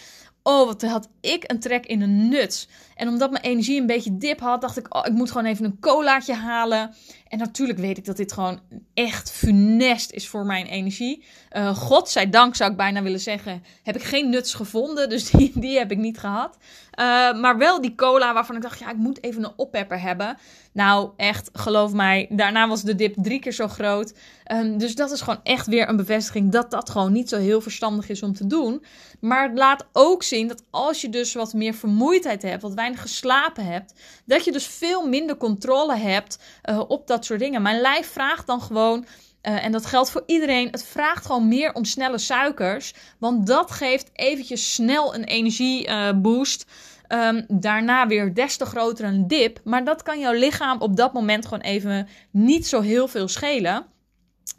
Oh, 0.47 0.67
wat 0.67 0.83
had 0.83 1.09
ik 1.21 1.45
een 1.47 1.61
trek 1.61 1.87
in 1.87 2.01
een 2.01 2.29
nuts. 2.29 2.69
En 2.95 3.09
omdat 3.09 3.31
mijn 3.31 3.45
energie 3.45 3.81
een 3.81 3.87
beetje 3.87 4.17
dip 4.17 4.41
had, 4.41 4.61
dacht 4.61 4.79
ik, 4.79 4.95
oh, 4.95 5.07
ik 5.07 5.13
moet 5.13 5.31
gewoon 5.31 5.47
even 5.47 5.65
een 5.65 5.81
colaatje 5.81 6.35
halen. 6.35 6.95
En 7.35 7.41
natuurlijk 7.41 7.79
weet 7.79 7.99
ik 7.99 8.05
dat 8.05 8.17
dit 8.17 8.33
gewoon 8.33 8.61
echt 8.95 9.31
funest 9.31 10.13
is 10.13 10.29
voor 10.29 10.47
mijn 10.47 10.67
energie. 10.67 11.25
Uh, 11.53 11.77
godzijdank 11.77 12.55
zou 12.55 12.71
ik 12.71 12.77
bijna 12.77 13.03
willen 13.03 13.21
zeggen, 13.21 13.63
heb 13.83 13.97
ik 13.97 14.03
geen 14.03 14.31
nuts 14.31 14.55
gevonden. 14.55 15.09
Dus 15.09 15.31
die, 15.31 15.53
die 15.65 15.79
heb 15.79 15.91
ik 15.91 15.99
niet 15.99 16.19
gehad. 16.19 16.57
Uh, 17.01 17.41
maar 17.41 17.59
wel 17.59 17.81
die 17.81 17.95
cola 17.95 18.35
waarvan 18.35 18.57
ik 18.57 18.63
dacht, 18.63 18.79
ja, 18.79 18.91
ik 18.91 18.97
moet 18.97 19.23
even 19.23 19.45
een 19.45 19.53
oppepper 19.57 20.01
hebben. 20.01 20.37
Nou, 20.73 21.11
echt, 21.17 21.51
geloof 21.53 21.93
mij, 21.93 22.27
daarna 22.31 22.69
was 22.69 22.83
de 22.83 22.95
dip 22.95 23.15
drie 23.17 23.41
keer 23.41 23.53
zo 23.53 23.69
groot. 23.69 24.15
Um, 24.53 24.79
dus 24.79 24.95
dat 24.95 25.11
is 25.11 25.21
gewoon 25.21 25.41
echt 25.43 25.67
weer 25.67 25.89
een 25.89 25.97
bevestiging 25.97 26.53
dat 26.53 26.71
dat 26.71 26.91
gewoon 26.91 27.13
niet 27.13 27.29
zo 27.29 27.39
heel 27.39 27.61
verstandig 27.61 28.09
is 28.09 28.23
om 28.23 28.35
te 28.35 28.47
doen. 28.47 28.85
Maar 29.21 29.49
het 29.49 29.59
laat 29.59 29.87
ook 29.93 30.23
zien 30.23 30.49
dat 30.49 30.63
als 30.71 31.01
je 31.01 31.09
dus 31.09 31.35
wat 31.35 31.53
meer 31.53 31.75
vermoeidheid 31.75 32.43
hebt, 32.43 32.63
wat 32.63 32.75
weinig 32.75 33.01
geslapen 33.01 33.65
hebt, 33.65 33.95
dat 34.25 34.45
je 34.45 34.53
dus 34.53 34.67
veel 34.67 35.09
minder 35.09 35.37
controle 35.37 35.97
hebt 35.97 36.39
uh, 36.71 36.83
op 36.89 37.07
dat 37.07 37.24
soort 37.25 37.41
dingen. 37.41 37.63
Mijn 37.63 37.81
lijf 37.81 38.07
vraagt 38.13 38.47
dan 38.47 38.61
gewoon. 38.61 39.07
Uh, 39.43 39.65
en 39.65 39.73
dat 39.73 39.87
geldt 39.87 40.11
voor 40.11 40.23
iedereen. 40.27 40.69
Het 40.71 40.85
vraagt 40.85 41.27
gewoon 41.27 41.49
meer 41.49 41.73
om 41.73 41.85
snelle 41.85 42.19
suikers. 42.19 42.95
Want 43.19 43.47
dat 43.47 43.71
geeft 43.71 44.11
eventjes 44.13 44.75
snel 44.75 45.15
een 45.15 45.25
energieboost. 45.25 46.65
Uh, 47.09 47.27
um, 47.27 47.45
daarna 47.49 48.07
weer 48.07 48.35
des 48.35 48.57
te 48.57 48.65
groter 48.65 49.05
een 49.05 49.29
dip. 49.29 49.61
Maar 49.65 49.85
dat 49.85 50.03
kan 50.03 50.21
jouw 50.21 50.33
lichaam 50.33 50.81
op 50.81 50.97
dat 50.97 51.13
moment 51.13 51.45
gewoon 51.45 51.61
even 51.61 52.09
niet 52.31 52.67
zo 52.67 52.81
heel 52.81 53.09
veel 53.09 53.29
schelen. 53.29 53.87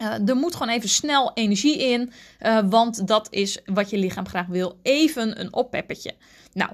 Uh, 0.01 0.29
er 0.29 0.35
moet 0.35 0.53
gewoon 0.55 0.73
even 0.73 0.89
snel 0.89 1.31
energie 1.33 1.77
in, 1.77 2.11
want 2.69 3.07
dat 3.07 3.27
is 3.31 3.59
wat 3.65 3.89
je 3.89 3.97
lichaam 3.97 4.27
graag 4.27 4.47
wil. 4.47 4.79
Even 4.81 5.39
een 5.39 5.53
oppeppertje. 5.53 6.15
Nou, 6.53 6.71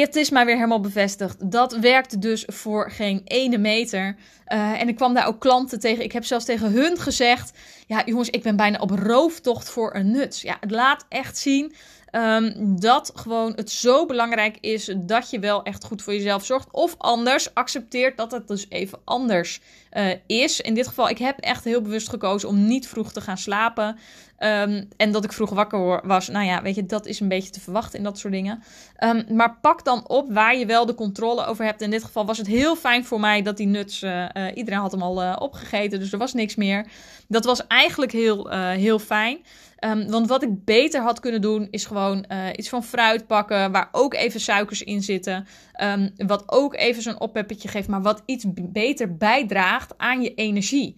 het 0.00 0.16
is 0.16 0.30
maar 0.30 0.46
weer 0.46 0.54
helemaal 0.54 0.80
bevestigd. 0.80 1.50
Dat 1.50 1.76
werkt 1.76 2.20
dus 2.20 2.44
voor 2.46 2.90
geen 2.90 3.20
ene 3.24 3.58
meter. 3.58 4.16
Uh, 4.48 4.80
en 4.80 4.88
ik 4.88 4.96
kwam 4.96 5.14
daar 5.14 5.26
ook 5.26 5.40
klanten 5.40 5.80
tegen. 5.80 6.04
Ik 6.04 6.12
heb 6.12 6.24
zelfs 6.24 6.44
tegen 6.44 6.72
hun 6.72 6.98
gezegd: 6.98 7.58
Ja, 7.86 8.02
jongens, 8.04 8.30
ik 8.30 8.42
ben 8.42 8.56
bijna 8.56 8.78
op 8.78 8.90
rooftocht 8.90 9.68
voor 9.68 9.94
een 9.94 10.10
nuts. 10.10 10.42
Ja, 10.42 10.56
het 10.60 10.70
laat 10.70 11.04
echt 11.08 11.38
zien 11.38 11.74
um, 12.12 12.80
dat 12.80 13.12
gewoon 13.14 13.52
het 13.56 13.70
zo 13.70 14.06
belangrijk 14.06 14.56
is 14.60 14.94
dat 14.96 15.30
je 15.30 15.38
wel 15.38 15.62
echt 15.62 15.84
goed 15.84 16.02
voor 16.02 16.12
jezelf 16.12 16.44
zorgt. 16.44 16.68
Of 16.70 16.94
anders 16.98 17.54
accepteert 17.54 18.16
dat 18.16 18.32
het 18.32 18.48
dus 18.48 18.66
even 18.68 18.98
anders 19.04 19.60
uh, 19.92 20.12
is. 20.26 20.60
In 20.60 20.74
dit 20.74 20.88
geval, 20.88 21.08
ik 21.08 21.18
heb 21.18 21.38
echt 21.38 21.64
heel 21.64 21.82
bewust 21.82 22.08
gekozen 22.08 22.48
om 22.48 22.66
niet 22.66 22.88
vroeg 22.88 23.12
te 23.12 23.20
gaan 23.20 23.38
slapen. 23.38 23.98
Um, 24.38 24.88
en 24.96 25.12
dat 25.12 25.24
ik 25.24 25.32
vroeg 25.32 25.50
wakker 25.50 26.06
was, 26.06 26.28
nou 26.28 26.46
ja, 26.46 26.62
weet 26.62 26.74
je, 26.74 26.86
dat 26.86 27.06
is 27.06 27.20
een 27.20 27.28
beetje 27.28 27.50
te 27.50 27.60
verwachten 27.60 27.98
in 27.98 28.04
dat 28.04 28.18
soort 28.18 28.32
dingen. 28.32 28.62
Um, 29.04 29.24
maar 29.28 29.58
pak 29.60 29.84
dan 29.84 30.08
op 30.08 30.32
waar 30.32 30.56
je 30.56 30.66
wel 30.66 30.86
de 30.86 30.94
controle 30.94 31.44
over 31.44 31.64
hebt. 31.64 31.80
In 31.80 31.90
dit 31.90 32.04
geval 32.04 32.26
was 32.26 32.38
het 32.38 32.46
heel 32.46 32.76
fijn 32.76 33.04
voor 33.04 33.20
mij 33.20 33.42
dat 33.42 33.56
die 33.56 33.66
nuts, 33.66 34.02
uh, 34.02 34.24
uh, 34.32 34.46
iedereen 34.54 34.80
had 34.80 34.92
hem 34.92 35.02
al 35.02 35.34
opgegeten, 35.34 35.98
dus 35.98 36.12
er 36.12 36.18
was 36.18 36.34
niks 36.34 36.54
meer. 36.54 36.86
Dat 37.28 37.44
was 37.44 37.66
eigenlijk 37.66 38.12
heel, 38.12 38.50
heel 38.58 38.98
fijn. 38.98 39.38
Um, 39.84 40.10
want 40.10 40.28
wat 40.28 40.42
ik 40.42 40.64
beter 40.64 41.00
had 41.00 41.20
kunnen 41.20 41.40
doen, 41.40 41.68
is 41.70 41.84
gewoon 41.84 42.26
iets 42.56 42.68
van 42.68 42.84
fruit 42.84 43.26
pakken, 43.26 43.72
waar 43.72 43.88
ook 43.92 44.14
even 44.14 44.40
suikers 44.40 44.82
in 44.82 45.02
zitten. 45.02 45.46
Um, 45.82 46.12
wat 46.16 46.42
ook 46.46 46.74
even 46.74 47.02
zo'n 47.02 47.20
oppeppetje 47.20 47.68
geeft, 47.68 47.88
maar 47.88 48.02
wat 48.02 48.22
iets 48.26 48.44
beter 48.54 49.16
bijdraagt 49.16 49.98
aan 49.98 50.22
je 50.22 50.34
energie. 50.34 50.96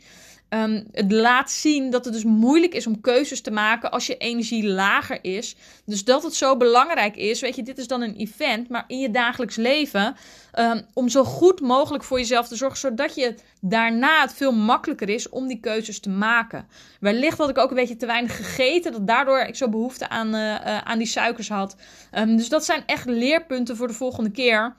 Um, 0.54 0.86
het 0.92 1.12
laat 1.12 1.50
zien 1.50 1.90
dat 1.90 2.04
het 2.04 2.14
dus 2.14 2.24
moeilijk 2.24 2.74
is 2.74 2.86
om 2.86 3.00
keuzes 3.00 3.40
te 3.40 3.50
maken 3.50 3.90
als 3.90 4.06
je 4.06 4.16
energie 4.16 4.66
lager 4.66 5.18
is. 5.22 5.56
Dus 5.84 6.04
dat 6.04 6.22
het 6.22 6.34
zo 6.34 6.56
belangrijk 6.56 7.16
is, 7.16 7.40
weet 7.40 7.56
je, 7.56 7.62
dit 7.62 7.78
is 7.78 7.86
dan 7.86 8.02
een 8.02 8.16
event, 8.16 8.68
maar 8.68 8.84
in 8.86 8.98
je 8.98 9.10
dagelijks 9.10 9.56
leven, 9.56 10.16
um, 10.58 10.86
om 10.92 11.08
zo 11.08 11.24
goed 11.24 11.60
mogelijk 11.60 12.04
voor 12.04 12.18
jezelf 12.18 12.48
te 12.48 12.56
zorgen, 12.56 12.78
zodat 12.78 13.14
je 13.14 13.34
daarna 13.60 14.20
het 14.20 14.34
veel 14.34 14.52
makkelijker 14.52 15.08
is 15.08 15.28
om 15.28 15.46
die 15.46 15.60
keuzes 15.60 16.00
te 16.00 16.10
maken. 16.10 16.66
Wellicht 17.00 17.38
had 17.38 17.48
ik 17.48 17.58
ook 17.58 17.70
een 17.70 17.76
beetje 17.76 17.96
te 17.96 18.06
weinig 18.06 18.36
gegeten, 18.36 18.92
dat 18.92 19.06
daardoor 19.06 19.38
ik 19.38 19.56
zo 19.56 19.68
behoefte 19.68 20.08
aan, 20.08 20.34
uh, 20.34 20.40
uh, 20.40 20.78
aan 20.78 20.98
die 20.98 21.06
suikers 21.06 21.48
had. 21.48 21.76
Um, 22.12 22.36
dus 22.36 22.48
dat 22.48 22.64
zijn 22.64 22.82
echt 22.86 23.06
leerpunten 23.06 23.76
voor 23.76 23.88
de 23.88 23.94
volgende 23.94 24.30
keer. 24.30 24.74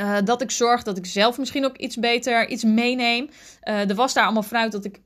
Uh, 0.00 0.16
dat 0.24 0.42
ik 0.42 0.50
zorg 0.50 0.82
dat 0.82 0.96
ik 0.96 1.06
zelf 1.06 1.38
misschien 1.38 1.64
ook 1.64 1.76
iets 1.76 1.96
beter 1.96 2.48
iets 2.48 2.64
meeneem. 2.64 3.28
Uh, 3.64 3.88
er 3.88 3.94
was 3.94 4.14
daar 4.14 4.24
allemaal 4.24 4.42
fruit 4.42 4.72
dat 4.72 4.84
ik 4.84 5.00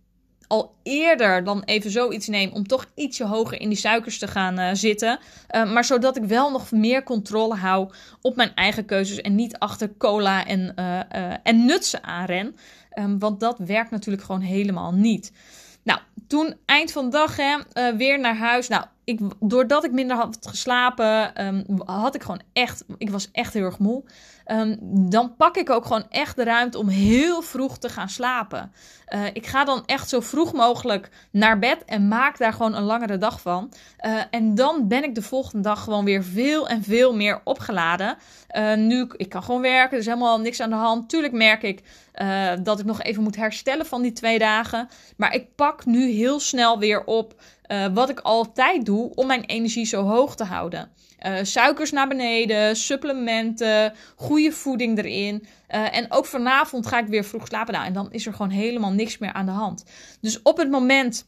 al 0.47 0.75
eerder 0.83 1.45
dan 1.45 1.63
even 1.65 1.91
zoiets 1.91 2.27
neem 2.27 2.51
om 2.53 2.67
toch 2.67 2.87
ietsje 2.95 3.25
hoger 3.25 3.61
in 3.61 3.69
die 3.69 3.79
suikers 3.79 4.19
te 4.19 4.27
gaan 4.27 4.61
uh, 4.61 4.71
zitten. 4.73 5.19
maar 5.53 5.85
zodat 5.85 6.17
ik 6.17 6.25
wel 6.25 6.51
nog 6.51 6.71
meer 6.71 7.03
controle 7.03 7.55
hou 7.55 7.91
op 8.21 8.37
mijn 8.37 8.55
eigen 8.55 8.85
keuzes 8.85 9.21
en 9.21 9.35
niet 9.35 9.59
achter 9.59 9.97
cola 9.99 10.47
en, 10.47 10.75
en 11.43 11.65
nutsen 11.65 12.05
aanren. 12.05 12.57
Um, 12.99 13.19
want 13.19 13.41
dat 13.41 13.59
werkt 13.59 13.91
natuurlijk 13.91 14.25
gewoon 14.25 14.41
helemaal 14.41 14.93
niet. 14.93 15.33
Nou, 15.83 16.01
toen 16.27 16.55
eind 16.65 16.93
van 16.93 17.05
de 17.05 17.11
dag 17.11 17.37
hè, 17.37 17.57
weer 17.97 18.21
naar 18.21 18.37
huis. 18.37 18.69
Nou, 18.69 18.85
ik, 19.05 19.21
doordat 19.41 19.85
ik 19.85 19.93
minder 19.93 20.17
had 20.17 20.39
geslapen, 20.41 21.47
um, 21.47 21.65
had 21.85 22.15
ik 22.15 22.23
gewoon 22.23 22.41
echt, 22.53 22.85
ik 22.99 23.11
was 23.11 23.29
echt 23.33 23.55
heel 23.55 23.65
erg 23.65 23.79
moe. 23.79 24.05
Um, 24.51 24.77
dan 25.11 25.37
pak 25.37 25.57
ik 25.57 25.71
ook 25.71 25.85
gewoon 25.85 26.07
echt 26.11 26.37
de 26.37 26.45
ruimte 26.45 26.79
om 26.79 26.89
heel 26.89 27.43
vroeg 27.43 27.79
te 27.79 27.89
gaan 27.89 28.09
slapen. 28.09 28.73
Uh, 29.15 29.25
ik 29.33 29.47
ga 29.47 29.65
dan 29.65 29.83
echt 29.87 30.09
zo 30.09 30.21
vroeg 30.21 30.53
mogelijk 30.53 31.11
naar 31.31 31.59
bed 31.59 31.85
en 31.85 32.09
maak 32.09 32.39
daar 32.39 32.53
gewoon 32.53 32.75
een 32.75 32.83
langere 32.83 33.19
dag 33.19 33.41
van. 33.41 33.73
Uh, 34.07 34.21
en 34.31 34.55
dan 34.55 34.89
ben 34.89 35.05
ik 35.05 35.15
de 35.15 35.23
volgende 35.23 35.63
dag 35.63 35.85
gewoon 35.85 36.05
weer 36.05 36.25
veel 36.25 36.69
en 36.69 36.83
veel 36.83 37.15
meer 37.15 37.41
opgeladen. 37.45 38.17
Uh, 38.57 38.75
nu, 38.75 39.11
ik 39.17 39.29
kan 39.29 39.43
gewoon 39.43 39.61
werken, 39.61 39.93
er 39.93 39.99
is 39.99 40.07
helemaal 40.07 40.41
niks 40.41 40.61
aan 40.61 40.71
de 40.71 40.77
hand. 40.77 41.09
Tuurlijk 41.09 41.33
merk 41.33 41.63
ik 41.63 41.83
dat 42.63 42.79
ik 42.79 42.85
nog 42.85 43.03
even 43.03 43.23
moet 43.23 43.37
herstellen 43.37 43.87
van 43.87 44.03
die 44.03 44.13
twee 44.13 44.39
dagen. 44.39 44.89
Maar 45.17 45.35
ik 45.35 45.55
pak 45.55 45.85
nu 45.85 46.11
heel 46.11 46.41
snel 46.41 46.79
weer 46.79 47.05
op. 47.05 47.41
Uh, 47.73 47.87
wat 47.95 48.09
ik 48.09 48.21
altijd 48.21 48.87
doe 48.87 49.15
om 49.15 49.27
mijn 49.27 49.45
energie 49.45 49.87
zo 49.87 50.03
hoog 50.03 50.37
te 50.37 50.45
houden. 50.45 50.91
Uh, 51.27 51.39
suikers 51.43 51.91
naar 51.91 52.09
beneden, 52.09 52.77
supplementen, 52.77 53.93
goede 54.17 54.53
voeding 54.53 54.99
erin. 54.99 55.47
En 55.67 56.13
ook 56.13 56.27
vanavond 56.27 56.87
ga 56.87 56.99
ik 56.99 57.07
weer 57.07 57.25
vroeg 57.25 57.47
slapen. 57.47 57.75
Nou, 57.75 57.87
en 57.87 57.93
dan 57.93 58.13
is 58.13 58.27
er 58.27 58.33
gewoon 58.33 58.51
helemaal 58.51 58.93
niks 58.93 59.19
meer 59.19 59.33
aan 59.33 59.47
de 59.47 59.53
hand. 59.53 59.85
Dus 60.21 60.43
op 60.43 60.57
het 60.57 60.71
moment 60.71 61.27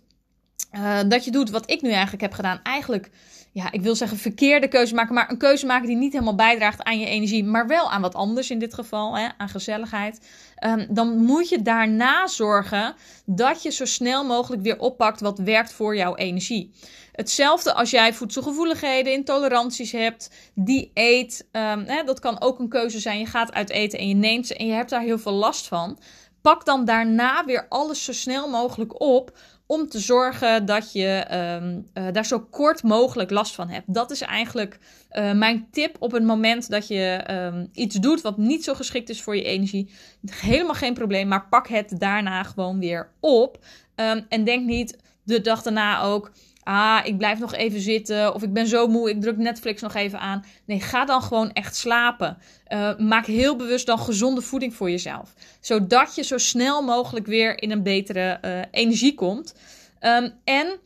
dat 1.06 1.24
je 1.24 1.30
doet 1.30 1.50
wat 1.50 1.70
ik 1.70 1.82
nu 1.82 1.90
eigenlijk 1.90 2.22
heb 2.22 2.32
gedaan, 2.32 2.60
eigenlijk 2.62 3.10
ja, 3.52 3.72
ik 3.72 3.82
wil 3.82 3.94
zeggen 3.94 4.18
verkeerde 4.18 4.68
keuze 4.68 4.94
maken, 4.94 5.14
maar 5.14 5.30
een 5.30 5.38
keuze 5.38 5.66
maken 5.66 5.86
die 5.86 5.96
niet 5.96 6.12
helemaal 6.12 6.34
bijdraagt 6.34 6.82
aan 6.82 6.98
je 6.98 7.06
energie, 7.06 7.44
maar 7.44 7.66
wel 7.66 7.90
aan 7.90 8.00
wat 8.00 8.14
anders 8.14 8.50
in 8.50 8.58
dit 8.58 8.74
geval, 8.74 9.16
hè, 9.16 9.28
aan 9.36 9.48
gezelligheid. 9.48 10.26
Um, 10.66 10.86
dan 10.90 11.16
moet 11.16 11.48
je 11.48 11.62
daarna 11.62 12.26
zorgen 12.26 12.94
dat 13.26 13.62
je 13.62 13.70
zo 13.70 13.84
snel 13.84 14.24
mogelijk 14.24 14.62
weer 14.62 14.78
oppakt 14.78 15.20
wat 15.20 15.38
werkt 15.38 15.72
voor 15.72 15.96
jouw 15.96 16.16
energie. 16.16 16.72
Hetzelfde 17.12 17.72
als 17.74 17.90
jij 17.90 18.14
voedselgevoeligheden, 18.14 19.12
intoleranties 19.12 19.92
hebt, 19.92 20.30
dieet. 20.54 21.48
Um, 21.52 21.84
hè, 21.86 22.04
dat 22.04 22.20
kan 22.20 22.40
ook 22.40 22.58
een 22.58 22.68
keuze 22.68 22.98
zijn. 22.98 23.18
Je 23.18 23.26
gaat 23.26 23.52
uit 23.52 23.70
eten 23.70 23.98
en 23.98 24.08
je 24.08 24.14
neemt 24.14 24.46
ze 24.46 24.54
en 24.54 24.66
je 24.66 24.72
hebt 24.72 24.90
daar 24.90 25.02
heel 25.02 25.18
veel 25.18 25.32
last 25.32 25.66
van. 25.66 25.98
Pak 26.42 26.64
dan 26.64 26.84
daarna 26.84 27.44
weer 27.44 27.66
alles 27.68 28.04
zo 28.04 28.12
snel 28.12 28.48
mogelijk 28.48 29.00
op 29.00 29.38
om 29.66 29.88
te 29.88 29.98
zorgen 29.98 30.66
dat 30.66 30.92
je 30.92 31.26
um, 31.62 31.86
uh, 31.94 32.12
daar 32.12 32.26
zo 32.26 32.40
kort 32.40 32.82
mogelijk 32.82 33.30
last 33.30 33.54
van 33.54 33.68
hebt. 33.68 33.94
Dat 33.94 34.10
is 34.10 34.20
eigenlijk 34.20 34.78
uh, 35.12 35.32
mijn 35.32 35.68
tip 35.70 35.96
op 35.98 36.12
het 36.12 36.22
moment 36.22 36.70
dat 36.70 36.88
je 36.88 37.24
um, 37.30 37.68
iets 37.72 37.96
doet 37.96 38.20
wat 38.20 38.36
niet 38.36 38.64
zo 38.64 38.74
geschikt 38.74 39.08
is 39.08 39.22
voor 39.22 39.36
je 39.36 39.42
energie. 39.42 39.90
Helemaal 40.30 40.74
geen 40.74 40.94
probleem, 40.94 41.28
maar 41.28 41.48
pak 41.48 41.68
het 41.68 41.94
daarna 41.98 42.42
gewoon 42.42 42.78
weer 42.78 43.10
op. 43.20 43.64
Um, 43.96 44.26
en 44.28 44.44
denk 44.44 44.66
niet 44.66 44.98
de 45.22 45.40
dag 45.40 45.62
daarna 45.62 46.02
ook. 46.02 46.30
Ah, 46.70 47.00
ik 47.04 47.18
blijf 47.18 47.38
nog 47.38 47.54
even 47.54 47.80
zitten. 47.80 48.34
Of 48.34 48.42
ik 48.42 48.52
ben 48.52 48.66
zo 48.66 48.86
moe, 48.86 49.10
ik 49.10 49.20
druk 49.20 49.36
Netflix 49.36 49.82
nog 49.82 49.94
even 49.94 50.20
aan. 50.20 50.44
Nee, 50.64 50.80
ga 50.80 51.04
dan 51.04 51.22
gewoon 51.22 51.52
echt 51.52 51.76
slapen. 51.76 52.38
Uh, 52.68 52.98
maak 52.98 53.26
heel 53.26 53.56
bewust 53.56 53.86
dan 53.86 53.98
gezonde 53.98 54.42
voeding 54.42 54.74
voor 54.74 54.90
jezelf. 54.90 55.34
Zodat 55.60 56.14
je 56.14 56.22
zo 56.22 56.38
snel 56.38 56.82
mogelijk 56.82 57.26
weer 57.26 57.62
in 57.62 57.70
een 57.70 57.82
betere 57.82 58.38
uh, 58.44 58.60
energie 58.70 59.14
komt. 59.14 59.54
Um, 60.00 60.32
en 60.44 60.78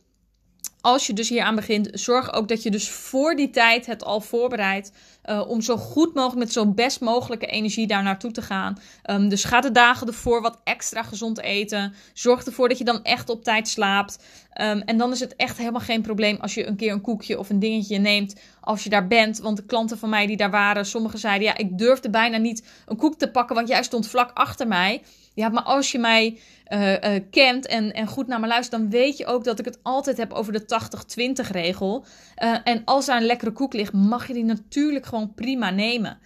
als 0.81 1.07
je 1.07 1.13
dus 1.13 1.29
hier 1.29 1.43
aan 1.43 1.55
begint, 1.55 1.89
zorg 1.91 2.33
ook 2.33 2.47
dat 2.47 2.63
je 2.63 2.71
dus 2.71 2.89
voor 2.89 3.35
die 3.35 3.49
tijd 3.49 3.85
het 3.85 4.03
al 4.03 4.21
voorbereidt. 4.21 4.91
Uh, 5.29 5.49
om 5.49 5.61
zo 5.61 5.77
goed 5.77 6.13
mogelijk 6.13 6.39
met 6.39 6.53
zo 6.53 6.65
best 6.65 7.01
mogelijke 7.01 7.45
energie 7.45 7.87
daar 7.87 8.03
naartoe 8.03 8.31
te 8.31 8.41
gaan. 8.41 8.77
Um, 9.09 9.29
dus 9.29 9.43
ga 9.43 9.61
de 9.61 9.71
dagen 9.71 10.07
ervoor 10.07 10.41
wat 10.41 10.59
extra 10.63 11.03
gezond 11.03 11.39
eten. 11.39 11.93
Zorg 12.13 12.45
ervoor 12.45 12.69
dat 12.69 12.77
je 12.77 12.83
dan 12.83 13.03
echt 13.03 13.29
op 13.29 13.43
tijd 13.43 13.67
slaapt. 13.67 14.19
Um, 14.61 14.81
en 14.81 14.97
dan 14.97 15.11
is 15.11 15.19
het 15.19 15.35
echt 15.35 15.57
helemaal 15.57 15.81
geen 15.81 16.01
probleem 16.01 16.37
als 16.41 16.53
je 16.53 16.67
een 16.67 16.75
keer 16.75 16.91
een 16.91 17.01
koekje 17.01 17.39
of 17.39 17.49
een 17.49 17.59
dingetje 17.59 17.97
neemt. 17.97 18.35
als 18.61 18.83
je 18.83 18.89
daar 18.89 19.07
bent. 19.07 19.39
Want 19.39 19.57
de 19.57 19.65
klanten 19.65 19.97
van 19.97 20.09
mij 20.09 20.27
die 20.27 20.37
daar 20.37 20.51
waren, 20.51 20.85
sommigen 20.85 21.19
zeiden 21.19 21.47
ja, 21.47 21.57
ik 21.57 21.77
durfde 21.77 22.09
bijna 22.09 22.37
niet 22.37 22.67
een 22.85 22.97
koek 22.97 23.17
te 23.17 23.31
pakken, 23.31 23.55
want 23.55 23.67
jij 23.67 23.83
stond 23.83 24.07
vlak 24.07 24.31
achter 24.33 24.67
mij. 24.67 25.01
Ja, 25.33 25.49
maar 25.49 25.63
als 25.63 25.91
je 25.91 25.99
mij 25.99 26.39
uh, 26.69 26.91
uh, 26.91 26.99
kent 27.31 27.65
en, 27.65 27.93
en 27.93 28.07
goed 28.07 28.27
naar 28.27 28.39
me 28.39 28.47
luistert, 28.47 28.81
dan 28.81 28.89
weet 28.89 29.17
je 29.17 29.25
ook 29.25 29.43
dat 29.43 29.59
ik 29.59 29.65
het 29.65 29.79
altijd 29.81 30.17
heb 30.17 30.33
over 30.33 30.53
de 30.53 30.65
80-20 31.45 31.51
regel. 31.51 32.05
En 32.63 32.81
als 32.85 33.05
daar 33.05 33.17
een 33.17 33.25
lekkere 33.25 33.51
koek 33.51 33.73
ligt, 33.73 33.93
mag 33.93 34.27
je 34.27 34.33
die 34.33 34.43
natuurlijk 34.43 35.05
gewoon 35.05 35.14
prima 35.35 35.69
nemen. 35.69 36.17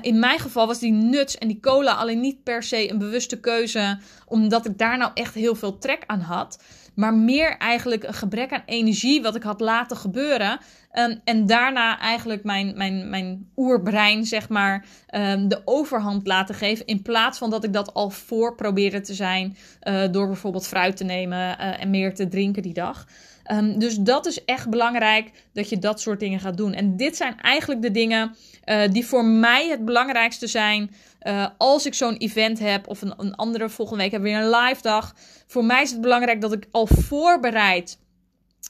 in 0.00 0.18
mijn 0.18 0.38
geval 0.38 0.66
was 0.66 0.78
die 0.78 0.92
nuts 0.92 1.38
en 1.38 1.48
die 1.48 1.60
cola 1.60 1.92
alleen 1.92 2.20
niet 2.20 2.42
per 2.42 2.62
se 2.62 2.90
een 2.90 2.98
bewuste 2.98 3.40
keuze, 3.40 3.98
omdat 4.26 4.66
ik 4.66 4.78
daar 4.78 4.98
nou 4.98 5.10
echt 5.14 5.34
heel 5.34 5.54
veel 5.54 5.78
trek 5.78 6.04
aan 6.06 6.20
had. 6.20 6.58
Maar 6.98 7.14
meer 7.14 7.56
eigenlijk 7.56 8.04
een 8.04 8.14
gebrek 8.14 8.52
aan 8.52 8.62
energie, 8.66 9.22
wat 9.22 9.34
ik 9.34 9.42
had 9.42 9.60
laten 9.60 9.96
gebeuren. 9.96 10.58
Um, 10.92 11.20
en 11.24 11.46
daarna 11.46 11.98
eigenlijk 11.98 12.44
mijn, 12.44 12.76
mijn, 12.76 13.10
mijn 13.10 13.50
oerbrein, 13.56 14.24
zeg 14.24 14.48
maar, 14.48 14.84
um, 15.14 15.48
de 15.48 15.62
overhand 15.64 16.26
laten 16.26 16.54
geven. 16.54 16.86
In 16.86 17.02
plaats 17.02 17.38
van 17.38 17.50
dat 17.50 17.64
ik 17.64 17.72
dat 17.72 17.94
al 17.94 18.10
voor 18.10 18.54
probeerde 18.54 19.00
te 19.00 19.14
zijn. 19.14 19.56
Uh, 19.82 20.02
door 20.10 20.26
bijvoorbeeld 20.26 20.66
fruit 20.66 20.96
te 20.96 21.04
nemen 21.04 21.38
uh, 21.38 21.82
en 21.82 21.90
meer 21.90 22.14
te 22.14 22.28
drinken 22.28 22.62
die 22.62 22.74
dag. 22.74 23.06
Um, 23.52 23.78
dus 23.78 23.96
dat 23.96 24.26
is 24.26 24.44
echt 24.44 24.70
belangrijk 24.70 25.30
dat 25.52 25.68
je 25.68 25.78
dat 25.78 26.00
soort 26.00 26.20
dingen 26.20 26.40
gaat 26.40 26.56
doen. 26.56 26.72
En 26.72 26.96
dit 26.96 27.16
zijn 27.16 27.40
eigenlijk 27.40 27.82
de 27.82 27.90
dingen 27.90 28.36
uh, 28.64 28.82
die 28.90 29.06
voor 29.06 29.24
mij 29.24 29.68
het 29.68 29.84
belangrijkste 29.84 30.46
zijn. 30.46 30.90
Uh, 31.22 31.46
als 31.58 31.86
ik 31.86 31.94
zo'n 31.94 32.16
event 32.16 32.58
heb 32.58 32.88
of 32.88 33.02
een, 33.02 33.14
een 33.16 33.34
andere 33.34 33.68
volgende 33.68 34.02
week 34.02 34.12
heb 34.12 34.22
weer 34.22 34.38
een 34.38 34.50
live 34.50 34.82
dag. 34.82 35.14
Voor 35.46 35.64
mij 35.64 35.82
is 35.82 35.90
het 35.90 36.00
belangrijk 36.00 36.40
dat 36.40 36.52
ik 36.52 36.66
al 36.70 36.86
voorbereid 36.86 37.98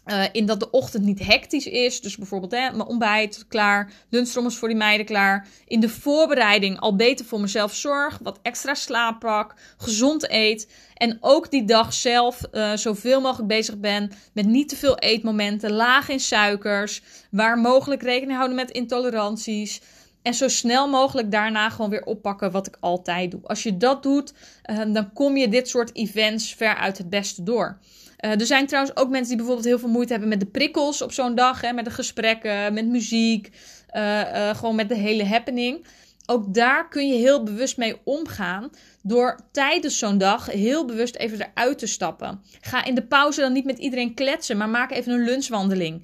uh, 0.09 0.25
in 0.33 0.47
dat 0.47 0.61
de 0.61 0.71
ochtend 0.71 1.05
niet 1.05 1.27
hectisch 1.27 1.67
is. 1.67 2.01
Dus 2.01 2.17
bijvoorbeeld 2.17 2.53
hè, 2.53 2.71
mijn 2.71 2.89
ontbijt 2.89 3.45
klaar, 3.49 3.93
lunchtrommels 4.09 4.57
voor 4.57 4.69
die 4.69 4.77
meiden 4.77 5.07
klaar. 5.07 5.49
In 5.67 5.81
de 5.81 5.89
voorbereiding 5.89 6.81
al 6.81 6.97
beter 6.97 7.25
voor 7.25 7.41
mezelf 7.41 7.75
zorg, 7.75 8.19
wat 8.23 8.39
extra 8.43 8.75
slaap 8.75 9.21
pak, 9.21 9.55
gezond 9.77 10.31
eet. 10.31 10.69
En 10.95 11.19
ook 11.21 11.51
die 11.51 11.65
dag 11.65 11.93
zelf 11.93 12.41
uh, 12.53 12.73
zoveel 12.73 13.21
mogelijk 13.21 13.49
bezig 13.49 13.79
ben 13.79 14.11
met 14.33 14.47
niet 14.47 14.69
te 14.69 14.77
veel 14.77 14.99
eetmomenten, 14.99 15.73
laag 15.73 16.09
in 16.09 16.21
suikers, 16.21 17.03
waar 17.31 17.59
mogelijk 17.59 18.03
rekening 18.03 18.37
houden 18.37 18.57
met 18.57 18.71
intoleranties. 18.71 19.81
En 20.23 20.35
zo 20.35 20.49
snel 20.49 20.89
mogelijk 20.89 21.31
daarna 21.31 21.71
gewoon 21.71 21.91
weer 21.91 22.05
oppakken 22.05 22.51
wat 22.51 22.67
ik 22.67 22.77
altijd 22.81 23.31
doe. 23.31 23.41
Als 23.43 23.63
je 23.63 23.77
dat 23.77 24.03
doet, 24.03 24.33
uh, 24.71 24.95
dan 24.95 25.13
kom 25.13 25.37
je 25.37 25.49
dit 25.49 25.69
soort 25.69 25.95
events 25.95 26.55
ver 26.55 26.75
uit 26.75 26.99
het 26.99 27.11
beste 27.11 27.43
door. 27.43 27.79
Uh, 28.25 28.41
er 28.41 28.47
zijn 28.47 28.67
trouwens 28.67 28.97
ook 28.97 29.09
mensen 29.09 29.29
die 29.29 29.37
bijvoorbeeld 29.37 29.67
heel 29.67 29.79
veel 29.79 29.89
moeite 29.89 30.13
hebben 30.13 30.29
met 30.29 30.41
de 30.41 30.47
prikkels 30.47 31.03
op 31.03 31.13
zo'n 31.13 31.35
dag. 31.35 31.61
Hè, 31.61 31.73
met 31.73 31.85
de 31.85 31.91
gesprekken, 31.91 32.75
met 32.75 32.87
muziek, 32.87 33.51
uh, 33.97 34.21
uh, 34.21 34.55
gewoon 34.55 34.75
met 34.75 34.89
de 34.89 34.95
hele 34.95 35.25
happening. 35.25 35.87
Ook 36.27 36.55
daar 36.55 36.89
kun 36.89 37.09
je 37.09 37.15
heel 37.15 37.43
bewust 37.43 37.77
mee 37.77 37.97
omgaan. 38.05 38.71
Door 39.03 39.41
tijdens 39.53 39.99
zo'n 39.99 40.19
dag 40.19 40.47
heel 40.47 40.85
bewust 40.85 41.17
even 41.17 41.41
eruit 41.41 41.79
te 41.79 41.87
stappen. 41.87 42.43
Ga 42.61 42.85
in 42.85 42.95
de 42.95 43.07
pauze 43.07 43.41
dan 43.41 43.53
niet 43.53 43.65
met 43.65 43.79
iedereen 43.79 44.15
kletsen, 44.15 44.57
maar 44.57 44.69
maak 44.69 44.91
even 44.91 45.13
een 45.13 45.25
lunchwandeling. 45.25 46.03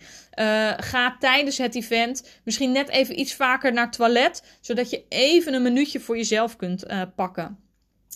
ga 0.77 1.17
tijdens 1.19 1.59
het 1.59 1.75
event 1.75 2.29
misschien 2.45 2.73
net 2.73 2.89
even 2.89 3.21
iets 3.21 3.35
vaker 3.35 3.73
naar 3.73 3.85
het 3.85 3.97
toilet, 3.97 4.43
zodat 4.61 4.91
je 4.91 5.05
even 5.09 5.55
een 5.55 5.63
minuutje 5.63 6.01
voor 6.01 6.17
jezelf 6.17 6.57
kunt 6.57 6.87
pakken. 7.15 7.64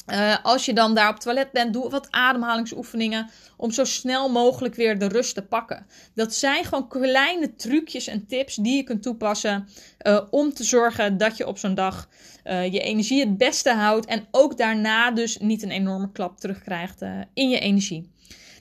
Uh, 0.06 0.36
als 0.42 0.64
je 0.64 0.72
dan 0.72 0.94
daar 0.94 1.08
op 1.08 1.14
het 1.14 1.22
toilet 1.22 1.52
bent, 1.52 1.72
doe 1.72 1.90
wat 1.90 2.10
ademhalingsoefeningen 2.10 3.30
om 3.56 3.70
zo 3.70 3.84
snel 3.84 4.28
mogelijk 4.28 4.74
weer 4.74 4.98
de 4.98 5.08
rust 5.08 5.34
te 5.34 5.42
pakken. 5.42 5.86
Dat 6.14 6.34
zijn 6.34 6.64
gewoon 6.64 6.88
kleine 6.88 7.56
trucjes 7.56 8.06
en 8.06 8.26
tips 8.26 8.54
die 8.54 8.76
je 8.76 8.82
kunt 8.82 9.02
toepassen 9.02 9.68
uh, 10.02 10.20
om 10.30 10.54
te 10.54 10.64
zorgen 10.64 11.16
dat 11.16 11.36
je 11.36 11.46
op 11.46 11.58
zo'n 11.58 11.74
dag 11.74 12.08
uh, 12.44 12.72
je 12.72 12.80
energie 12.80 13.20
het 13.20 13.38
beste 13.38 13.72
houdt 13.72 14.06
en 14.06 14.26
ook 14.30 14.58
daarna 14.58 15.10
dus 15.10 15.38
niet 15.38 15.62
een 15.62 15.70
enorme 15.70 16.12
klap 16.12 16.38
terugkrijgt 16.38 17.02
in 17.34 17.48
je 17.48 17.58
energie. 17.58 18.10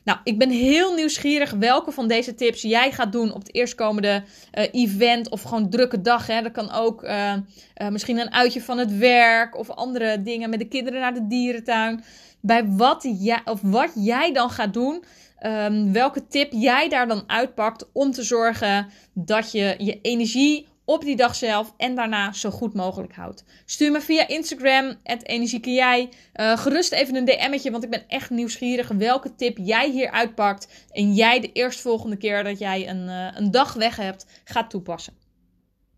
Nou, 0.07 0.19
ik 0.23 0.37
ben 0.37 0.49
heel 0.49 0.93
nieuwsgierig 0.93 1.51
welke 1.51 1.91
van 1.91 2.07
deze 2.07 2.35
tips 2.35 2.61
jij 2.61 2.91
gaat 2.91 3.11
doen 3.11 3.33
op 3.33 3.39
het 3.39 3.53
eerstkomende 3.55 4.23
uh, 4.53 4.65
event 4.71 5.29
of 5.29 5.41
gewoon 5.41 5.69
drukke 5.69 6.01
dag. 6.01 6.27
Hè. 6.27 6.41
Dat 6.41 6.51
kan 6.51 6.71
ook 6.71 7.03
uh, 7.03 7.33
uh, 7.33 7.87
misschien 7.87 8.17
een 8.17 8.33
uitje 8.33 8.61
van 8.61 8.77
het 8.77 8.97
werk 8.97 9.57
of 9.57 9.69
andere 9.69 10.21
dingen 10.21 10.49
met 10.49 10.59
de 10.59 10.67
kinderen 10.67 10.99
naar 10.99 11.13
de 11.13 11.27
dierentuin. 11.27 12.03
Bij 12.41 12.67
wat 12.67 13.07
jij, 13.19 13.41
of 13.45 13.59
wat 13.61 13.91
jij 13.95 14.33
dan 14.33 14.49
gaat 14.49 14.73
doen, 14.73 15.03
um, 15.45 15.93
welke 15.93 16.27
tip 16.27 16.51
jij 16.51 16.89
daar 16.89 17.07
dan 17.07 17.23
uitpakt 17.27 17.89
om 17.93 18.11
te 18.11 18.23
zorgen 18.23 18.87
dat 19.13 19.51
je 19.51 19.75
je 19.77 20.01
energie 20.01 20.67
op 20.87 21.03
die 21.03 21.15
dag 21.15 21.35
zelf 21.35 21.73
en 21.77 21.95
daarna 21.95 22.31
zo 22.31 22.49
goed 22.49 22.73
mogelijk 22.73 23.13
houdt. 23.13 23.43
Stuur 23.65 23.91
me 23.91 24.01
via 24.01 24.27
Instagram, 24.27 24.95
het 25.03 25.23
jij. 25.61 26.09
Uh, 26.35 26.57
gerust 26.57 26.91
even 26.91 27.15
een 27.15 27.25
DM'tje, 27.25 27.71
want 27.71 27.83
ik 27.83 27.89
ben 27.89 28.03
echt 28.07 28.29
nieuwsgierig 28.29 28.87
welke 28.87 29.35
tip 29.35 29.57
jij 29.61 29.89
hier 29.89 30.11
uitpakt. 30.11 30.67
En 30.91 31.13
jij 31.13 31.39
de 31.39 31.51
eerstvolgende 31.51 32.17
keer 32.17 32.43
dat 32.43 32.59
jij 32.59 32.89
een, 32.89 33.07
uh, 33.07 33.27
een 33.33 33.51
dag 33.51 33.73
weg 33.73 33.95
hebt, 33.95 34.25
gaat 34.43 34.69
toepassen. 34.69 35.26